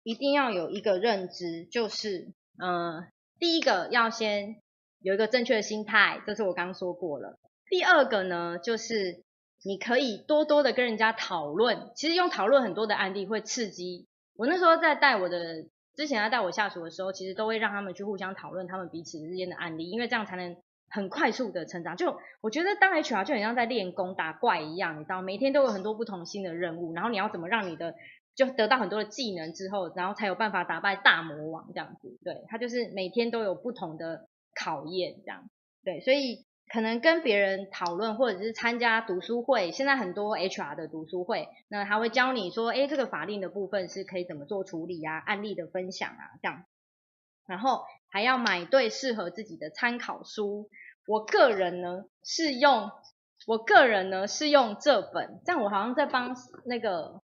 [0.03, 3.07] 一定要有一个认知，就是，呃，
[3.39, 4.61] 第一个要先
[4.99, 7.39] 有一个正确的心态，这是我刚说过了。
[7.69, 9.23] 第二个呢，就是
[9.63, 14.07] 你可以多多的跟人家讨论，其实用讨论很多的案例会刺激。
[14.35, 15.67] 我那时候在带我的。
[15.95, 20.55] 之前他带我下属的时候，其实都会让他们去互相讨论他们彼此之间的案例，因为这样才能
[20.89, 21.95] 很快速的成长。
[21.97, 27.95] 就我觉得当 HR 就很像在练功打怪一样，你知道，每天都有很多不同新的任务，然后你要怎么让你的
[28.35, 32.17] 就得到很多的技能之后，然后才有办法打败大魔王这样子。
[32.23, 35.49] 对，他就是每天都有不同的考验这样。
[35.83, 36.45] 对，所以。
[36.67, 39.71] 可能跟别人讨论，或者是参加读书会。
[39.71, 46.65] 现在很多 HR 的读书会，那他会教你说，哎，这个法令的部分是可以怎么做处理啊，案例的分享啊，这样。
[47.45, 50.69] 然后还要买对适合自己的参考书。
[51.07, 52.91] 我个人呢是用，
[53.45, 56.35] 我个人呢是用这本，这样我好像在帮
[56.65, 57.21] 那个。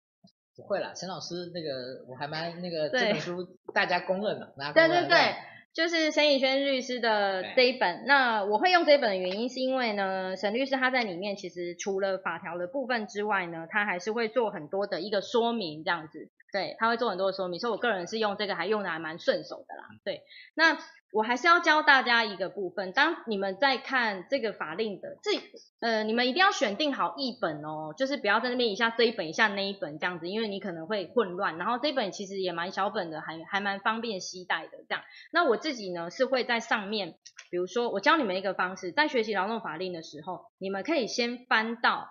[0.57, 5.34] 不会啦，陈老师那个我还蛮那个这本书大家公认的，对对对。
[5.73, 8.05] 就是沈以轩律师的这一本。
[8.07, 16.29] 那我会用这一本的原因是因为呢，沈律师他在里面其实除了法条的部分之外呢，他还是会做很多的一个说明这样子。
[16.53, 19.84] 对，他会做很多的说明，所以我个人是用这个还用的还蛮顺手的啦。
[20.05, 20.22] 对，
[20.55, 20.78] 那。
[21.12, 25.32] 我还是要教大家一个部分，当你们在看这个法令的这
[25.80, 31.59] 呃，你们一定要选定好一本哦，就是不要在那边一下这一本一下那一本这样子，因为你可能会混乱。
[31.59, 35.03] 然后这一本其实也蛮小本的，还还蛮方便携带的这样。
[35.32, 37.16] 那我自己呢是会在上面，
[37.51, 42.07] 比如说我教你们一个方式，在学习劳动法令的时候，你们可以先翻到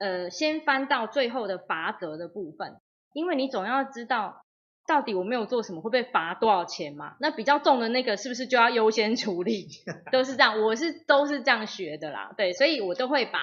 [0.00, 2.80] 呃，先翻到最后的罚则的部分，
[3.14, 4.42] 因为你总要知道。
[4.86, 7.16] 到底我没有做什么会被罚多少钱嘛？
[7.18, 9.66] 那比较重的那个是不是就要优先处理？
[10.12, 12.34] 都是这样，我是都是这样学的啦。
[12.36, 13.40] 对，所以我都会把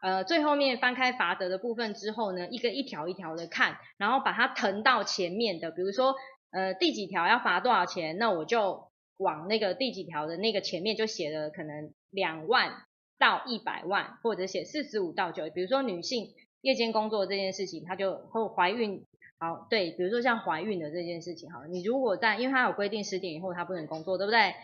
[0.00, 6.14] 呃最后面翻开罚则的部分之后呢，一个一条一条的看，然后把它腾到前面的，比如说
[6.52, 12.72] 呃第几条要罚多少钱，那我就往那个第几条的那个前面就写了可能两万
[13.18, 16.28] 到一百万，或者写四十五到九，比如说女性
[16.60, 19.04] 夜间工作这件事情，她就或怀孕。
[19.38, 24.54] 好，对，比如说像怀孕的这件事情，哈，你如果在，因为它有规定十点以后它不能工作，对不对？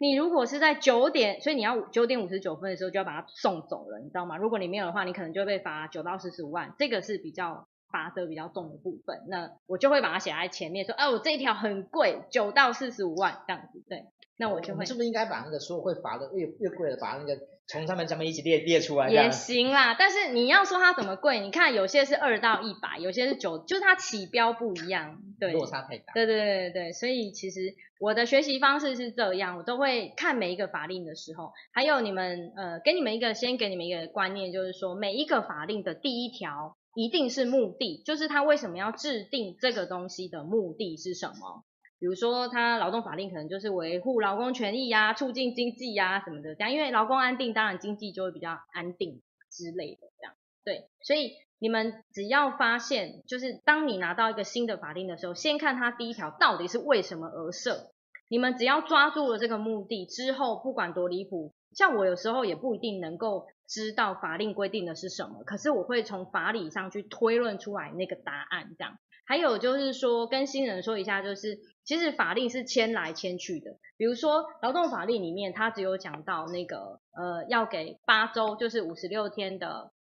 [0.00, 4.36] 你如果是在九点，所以你要九点五十九分的时候就要把它送走了，你知道吗？
[4.36, 9.24] 如果你没有的话，你可能就会被罚九到四十五万，这个是比较罚则比较重的部分。
[9.28, 14.04] 那我就会把它写在前面，说，哦，我这一条很贵，九到四十五万这样子，对。
[14.36, 14.86] 那我就会。
[14.86, 17.38] 是不是应该把那个说会罚的越越贵的，把那个。
[17.70, 26.14] 从上面咱们一起列列出来也行啦，但是你要说它怎么贵，你看有些是二到一百，有些是九，就是它起标不一样，对，落差太大。
[26.14, 41.62] 对对对对对，所以其实我的学习方式是这样，我都会看每一个法令的时候，还有你们呃，给你们一个先给你们一个观念，就是说每一个法令的第一条一定是目的，就是他为什么要制定这个东西的目的是什么。
[42.00, 50.34] 比如说，他劳动法令可能就是维护劳工权益呀、促进经济呀什么的，这样，因为劳工安定，当然经济就会比较安定之类的，这样，
[50.64, 57.92] 对，所以你们只要发现，就是当你拿到一个新的法令的时候，先看它第一条到底是为什么而设，
[58.28, 68.98] 你们只要抓住了这个目的之后，不管多离谱，像我有时候也不一定能够知道法令规定的是什么，可是我会从法理上去推论出来那个答案，这样。
[69.26, 73.76] 还有就是说，跟新人说一下，就是其实法令是迁来迁去的。
[73.98, 79.92] 比如说劳动法令里面，它只有讲到那个呃要给八周，就是五十六天的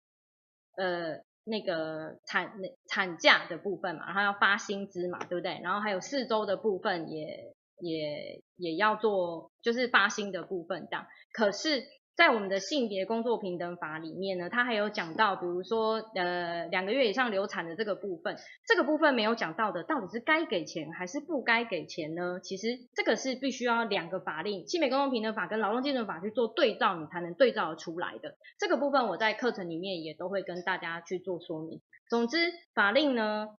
[0.77, 2.53] 呃那个产
[2.87, 5.59] 产假的部分嘛，然后要发薪资嘛，对不对？
[5.61, 11.05] 然后还有四周的部分也也也要做，就是发薪的部分这样。
[11.33, 11.83] 可是
[12.17, 22.39] 在我们的性别工作平等法里面呢，它还有讲到，比如说，呃，两个月以上流产的这个部分，这个部分没有讲到的，到底是该给钱还是不该给钱呢？
[22.41, 28.35] 其实这个是必须要两个法令，性别工作平等法跟劳动基准法去做对照，你才能对照出来的。
[28.57, 31.81] 这个部分我在课程里面也都会跟大家去做说明。
[32.09, 33.49] 总之，法令呢。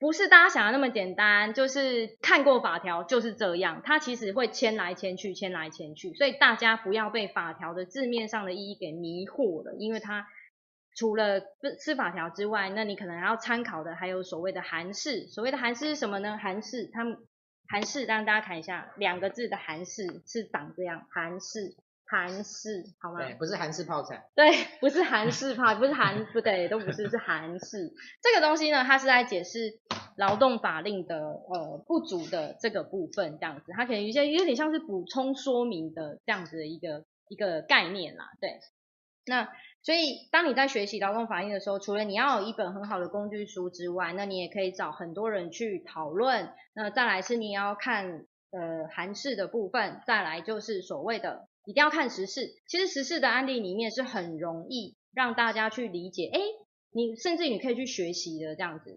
[0.00, 10.26] 不是大家想的那么简单，就是看过法条就是这样，它其实会迁来迁去，迁来迁去，所以大家不要被法条的字面上的意义给迷惑了，因为它
[10.96, 11.42] 除了
[11.78, 16.38] 是法条之外，那你可能还要参考的还有所谓的韩式，所谓的韩式是什么呢？
[16.38, 17.18] 韩式，他们
[17.68, 21.76] 韩式让大家看一下，两个字的韩式是长这样，韩式。
[22.10, 23.20] 韩式好吗？
[23.20, 24.26] 对，不是韩式泡菜。
[24.34, 24.50] 对，
[24.80, 27.92] 不是韩式泡，不是韩， 不对，都不是，是韩式。
[28.20, 29.78] 这个东西呢，它是在解释
[30.16, 38.24] 劳动法令的呃不足的这个部分，这样子，它可能有些有点像是补充说明的这样子的一个一个概念啦。
[38.40, 38.58] 对，
[39.26, 39.48] 那
[39.84, 46.52] 所以当你在学习劳动法令的时候，除了你要有一本很好的工具书之外，那你也可以找很多人去讨论。
[46.74, 51.46] 那再来是你要看呃韩式的部分，再来就是所谓的。
[51.70, 56.40] 一定要看时事，其实时事的案例里面是很容易让大家去理解，哎，
[56.90, 58.96] 你甚至你可以去学习的这样子，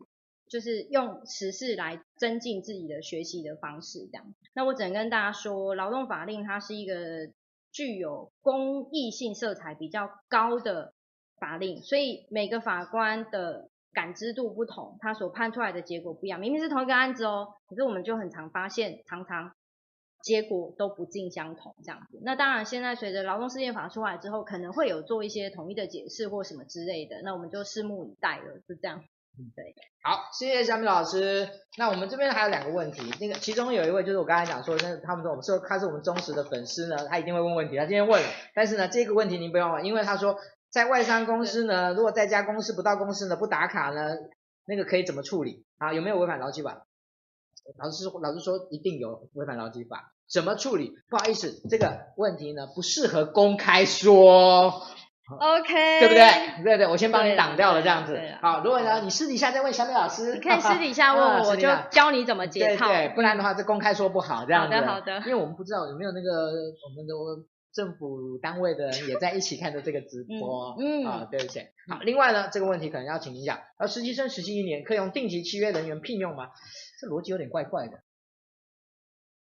[0.49, 4.34] 就是用时事来增进自己的学习的方式这样。
[4.55, 7.32] 那我只能跟大家说，劳动法令它是一个
[7.71, 10.95] 具有公益性色彩比较高的
[11.39, 16.39] 法令，所以每个法官的感知度不同，他所判出来的结果不一样。
[16.39, 19.51] 明明是同一个案子哦，可是我们就很常发现，常常。
[20.24, 22.19] 结果都不尽相同，这样子。
[22.24, 27.21] 那当然，现在随着劳动事件法出来之后，可能会有做一些统一的解释或什么之类的。
[27.24, 29.03] 那我们就拭目以待了，是这样。
[29.55, 29.76] 对。
[30.01, 31.49] 好，谢谢小米老师。
[31.78, 37.76] 那我们这边还有两个问题，那个其中有一位就是我刚才讲说，那他们说我们说他是我们忠实的粉丝呢，他一定会问问题。
[37.78, 40.38] 他今天问了，但是呢，这个问题您不用问，因为他说
[40.69, 44.15] 在外商公司呢，如果在家公司不到公司呢不打卡呢，
[44.65, 45.93] 那个可以怎么处理啊？
[45.93, 46.86] 有没有违反劳基法？
[47.84, 50.14] 老师说，老师说一定有违反劳基法。
[50.32, 50.93] 怎么处理？
[51.09, 54.82] 不好意思，这个问题呢不适合公开说。
[55.39, 56.64] OK，对不对？
[56.64, 58.20] 对对，我先帮你挡掉了这样子。
[58.41, 62.88] 好，如果呢你私底下再问小美老师，你可以私底下问我，就教你怎么解套。
[62.88, 64.76] 对对，不然的话这公开说不好这样子。
[64.76, 65.18] 好的好的。
[65.20, 67.16] 因为我们不知道有没有那个我们的
[67.74, 70.76] 政府单位的人 也在一起看着这个直播。
[70.80, 71.05] 嗯。
[71.05, 71.59] 啊，对不起。
[71.88, 76.51] 好，另外呢这个问题可能要请你讲，而实习生实习一年可以用定期契约人员聘用吗？
[77.01, 78.03] 这逻辑有点怪怪的。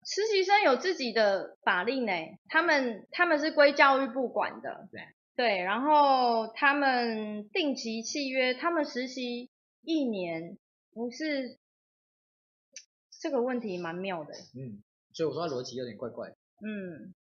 [0.03, 2.11] 实习生有自己的法令呢，
[2.47, 4.89] 他们他们是归教育部管的。
[4.91, 5.01] 对。
[5.37, 9.51] 对，然后他们定期契约，他们实习
[9.81, 10.57] 一年，
[10.93, 11.57] 不是
[13.19, 14.33] 这个问题蛮妙的。
[14.55, 16.29] 嗯，所以我说他逻辑有点怪怪。
[16.29, 17.24] 嗯，他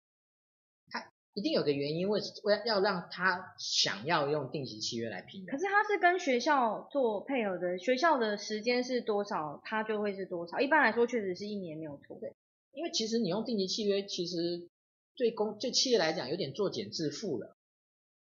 [1.36, 5.46] 一定有个原因，为为要让他想要用定期契约来聘。
[5.46, 10.62] 可是他是跟学校做配合的，学校的时间是多少，他就会是多少。
[10.62, 12.18] 一般来说，确实是一年没有错。
[12.22, 12.34] 对，
[12.72, 14.70] 因为其实你用定期契约，其实
[15.18, 17.58] 对公对企业来讲，有点作茧自缚了。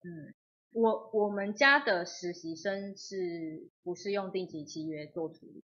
[0.02, 0.34] 嗯，
[0.72, 5.62] 我我们家的实习生是不是用定期契约做处理？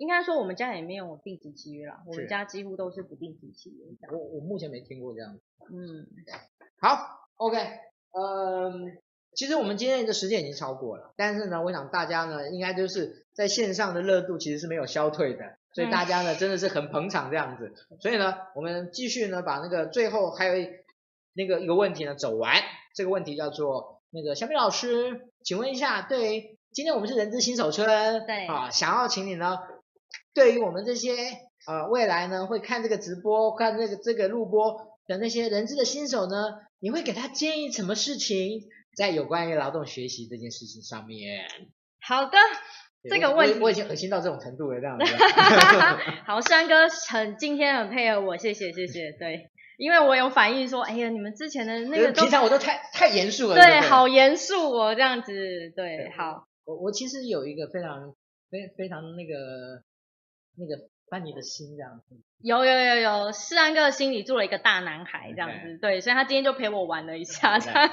[0.00, 3.84] 对，应该说我们家也没有定期契约啦，我们家几乎都是不定期契约。
[4.10, 5.40] 我我目前没听过这样子。
[5.70, 6.06] 嗯，
[6.80, 8.98] 好，OK，嗯，
[9.34, 20.68] 其实我们今天的时间已经超过了，但是呢，我想大家呢，应该就是在线上的热度其实是没有消退的，所以大家呢真的是很捧场这样子，所以呢，我们继续呢把那个最后还有一
[21.34, 22.54] 那个一个问题呢走完。
[22.92, 27.86] 这个问题叫做那个小米老师，请问一下，对，今天我们是人资新手村，
[28.26, 29.58] 对啊，想要请你呢，
[30.34, 31.12] 对于我们这些
[31.66, 38.62] 呃未来呢会看这个直播、看这个这个录播的那些人资的新手呢，你会给他建议什么事情，
[38.96, 41.44] 在有关于劳动学习这件事情上面？
[42.00, 42.38] 好的，
[43.08, 45.04] 这个问题我，我已经恶心到这种程度了，这样子。
[46.26, 49.50] 好， 山哥很今天很配合我，谢谢谢谢，对。
[49.76, 55.32] 因为我有反应说，哎呀，你们之前的那个平常我都太太严肃了，对，对对好严肃哦，这样子，
[55.74, 56.44] 对，对好。
[56.66, 58.14] 我我其实有一个非常
[58.50, 59.82] 非非常那个
[60.56, 62.16] 那个翻你的心这样子。
[62.42, 67.88] 有有有有，世安哥的心里住了一个大男孩这样子，对，对，所以他今天就陪我玩了一下这样。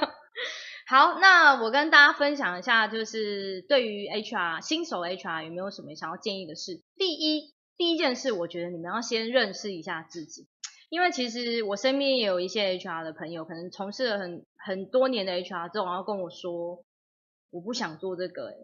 [0.86, 6.82] 好，那我跟大家分享一下，就是对于 HR 新手 HR 有没有什么想要建议的事？
[6.96, 10.46] 第一，第一件事，我觉得你们要先认识一下自己。
[10.88, 16.82] 因为其实我身边也有一些 HR 的朋友，可能从事了很很多年的 HR 之后，然后跟我说，
[17.50, 18.54] 我不想做这个，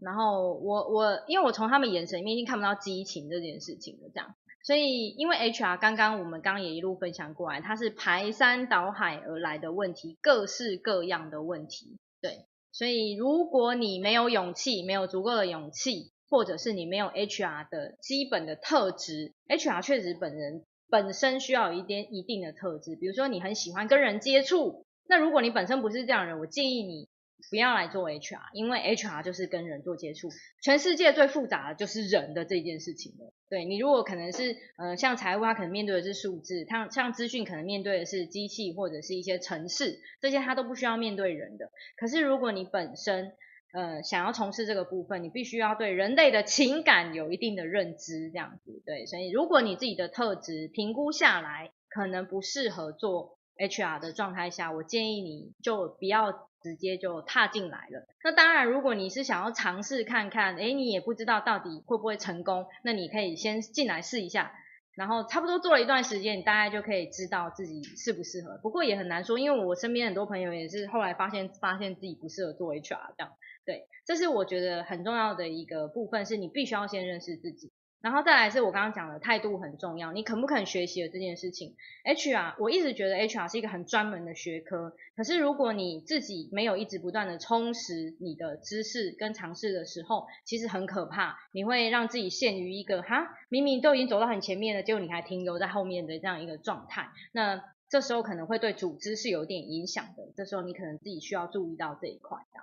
[0.00, 4.34] 然后我我因为我从他们眼神里面已经看不到激情这件事情了，这样，
[4.64, 20.64] 所以因为 HR 刚刚我们刚刚也一路分享过来，它是排山倒海而来的问题，各式各样的问题，对，所以如果你没有勇气，没有足够的勇气，或者是你没有 HR 的基本的特质，HR 确实本人。
[20.90, 27.08] 本身需要一点一定的特质，比如说你很喜欢跟人接触，那如果你本身不是这样的人，我建议你
[27.50, 30.28] 不要来做 HR，因为 HR 就是跟人做接触，
[30.62, 33.32] 全世界最复杂的就是人的这件事情了。
[33.48, 41.70] 对，你如果可能是呃像财务，他可能面对的是数字，他像资讯可能面对的是机器或者是一些程式，这些他都不需要面对人的。
[41.96, 43.32] 可是如果你本身
[43.74, 49.04] 呃，想要从事这个部分，你必须要对人类的情感有一定的认知，这样子，对。
[49.06, 58.06] 所以，如果你自己的特质评估下来，可能不适合做 HR 的状态下，我建议你就不要直接就踏进来了。
[58.24, 64.50] 那当然，如果你是想要尝试看看，诶，你也不知道到底会不会成功，那你可以先进来试一下，
[64.96, 68.58] 然后差不多做了一段时间，你大概就可以知道自己适不适合。
[68.62, 73.32] 不过也很难说，因为我身边很多朋友也是后来发现，发现自己不适合做 HR 这样。
[73.66, 77.72] 对，这是我觉得很重要的一个部分，是你必须要先认识自己，
[78.04, 81.74] 然后再来是我刚刚讲的态度很重要，你肯不肯学习的这件事情。
[82.04, 102.60] HR，我一直觉得 HR 是一个很专门的学科，可是如果你自己没有一直不断的充实你的知识跟尝试的时候，其实很可怕，你会让自己陷于一个哈，明明都已经走到很前面了，结果你还停留在后面的这样一个状态，那这时候可能会对组织是有点影响的，这时候你可能自己需要注意到这一块的。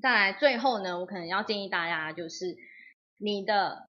[0.00, 2.56] 再来，最后呢，我可能要建议大家，就是
[3.18, 3.89] 你的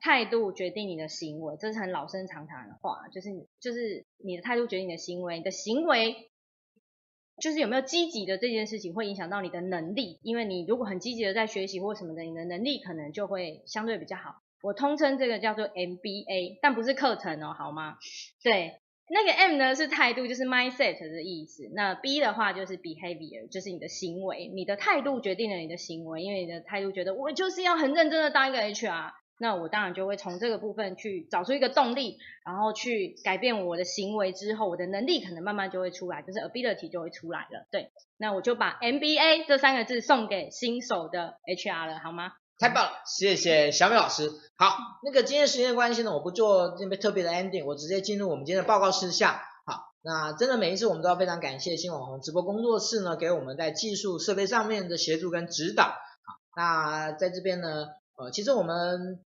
[0.00, 3.30] 态度决定你的行为，这是很老生常谈的话，就是
[3.60, 6.30] 就是你的态度决定你的行为，你的行为
[7.40, 14.42] 就是有没有积极的这件事情，会影响到你的能力，因为你如果很积极的在学习或什么的，你的能力可能就会相对比较好。
[14.62, 17.98] 我通称这个叫做 MBA，但不是课程哦，好吗？
[18.42, 18.80] 对。
[19.08, 21.70] 那个 M 呢是态度，就是 mindset 的意思。
[21.72, 37.66] 那 B 的话就是 behavior，就是你的行为，你的态度决定了你的行为，因为你的态度觉得我就是要很认真的当一个 HR，那我当然就会从这个部分去找出一个动力，然后去改变我的行为之后，我的能力可能慢慢就会出来，就是 ability 就会出来了。
[37.70, 42.32] 对，那我就把 MBA 这三个字送给新手的 HR 了，好吗？
[42.58, 44.30] 太棒了，谢谢小美老师。
[44.56, 49.34] 好，那个今天时间的关系呢，我不做这边特别的 ending，我直接进入我们今天的报告事项。
[49.66, 55.84] 好，那真的每一次我们都要非常感谢新网红直播工作室呢，给我们在技术设备上面的协助跟指导。
[55.84, 59.22] 好，那在这边呢，呃，其实我们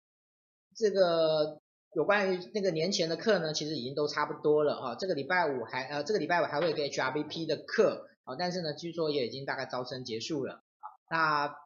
[0.78, 1.58] 这个
[1.92, 4.94] 有关于那个年前的课呢，其实已经都差不多了啊。
[4.94, 10.86] 这个礼拜五还呃，这个礼拜五还会给 HRBP 的课啊，但是呢，据说也已经大概招生结束了啊。
[11.10, 11.56] 那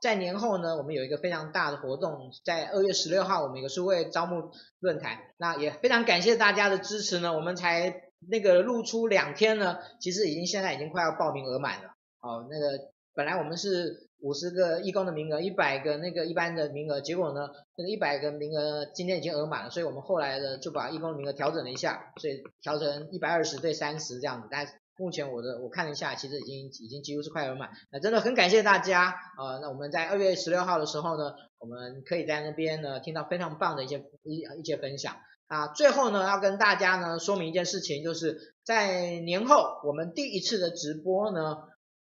[0.00, 4.50] 在年后呢，我们有一个非常大的活动，在二月十六号，我们有个数位招募
[4.80, 5.18] 论坛。
[5.38, 11.94] 那也非常感谢大家的支持呢，我们才那个露出两天呢，其实已经现在已经快要报名额满了。
[12.20, 24.72] 哦，那个本来我们是五十个义工的名额，一百个那个一般的名额，结果呢，那个一百个名额今天已经额满了，所以我们后来呢就把义工的名额调整了一下，所以调成一百二十对三十这样子，但是。
[24.98, 35.16] 目前我的我看了一下，其实已经已经几乎是快额满，那真的很感谢大家，呃，那我们在二月十六号的时候呢，我们可以在那边呢听到非常棒的一些一一些分享。
[35.48, 41.56] 啊，最后呢要跟大家呢说明一件事情，就是在年后我们第一次的直播呢，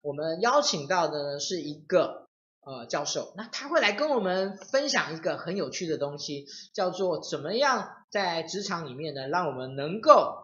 [0.05, 2.29] 我们邀请到的呢是一个
[2.61, 6.45] 呃教授，那他会来跟我们分享一个很有趣的东西，
[6.75, 10.35] 叫做怎么样在职场里面呢，让我们能够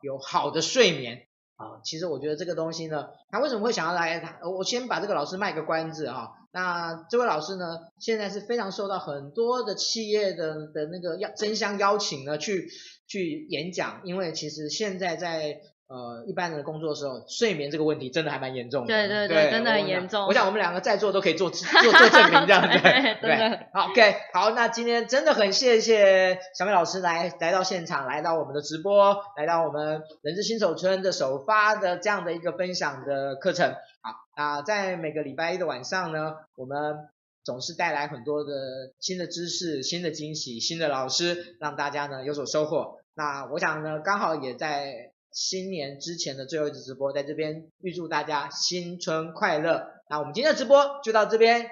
[0.00, 1.26] 有好的睡眠。
[1.56, 4.40] 啊，其实我觉得这个东西呢，他为什么会想要来？
[4.42, 6.32] 我先把这个老师卖个关子哈。
[6.50, 12.70] 那这位老师呢，现在是非常受到很多的企业的的那个要争相邀请呢，去
[13.06, 15.60] 去演讲，因为其实现在在。
[15.94, 18.88] 呃，一般的工作的时候，睡眠这个问题真的还蛮严重的。
[18.88, 20.26] 对对对，对真的很严重。
[20.26, 23.68] 我想我们两个在座都可以做做做证明，这样子 对对，对。
[23.72, 33.70] 好，OK，好，那今天真的很谢谢小美老师来来到现场，来到我们的直播，来到我们人之新手村的首发的这样的一个分享的课程。
[34.02, 37.08] 好，那在每个礼拜一的晚上呢，我们
[37.44, 38.50] 总是带来很多的
[38.98, 42.98] 新的知识、新的惊喜、新的老师，让大家呢有所收获。
[43.14, 45.13] 那我想呢，刚好也在。
[45.34, 49.88] 新年之前的最后一次直播，在这边预祝大家新春快乐。
[50.08, 51.68] 那我们今天的直播就到这边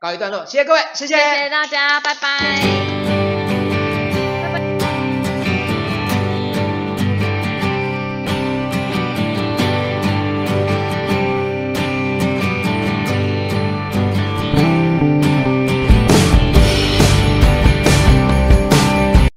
[0.00, 3.21] 告一段落，谢谢各位，谢谢，谢谢大家，拜拜。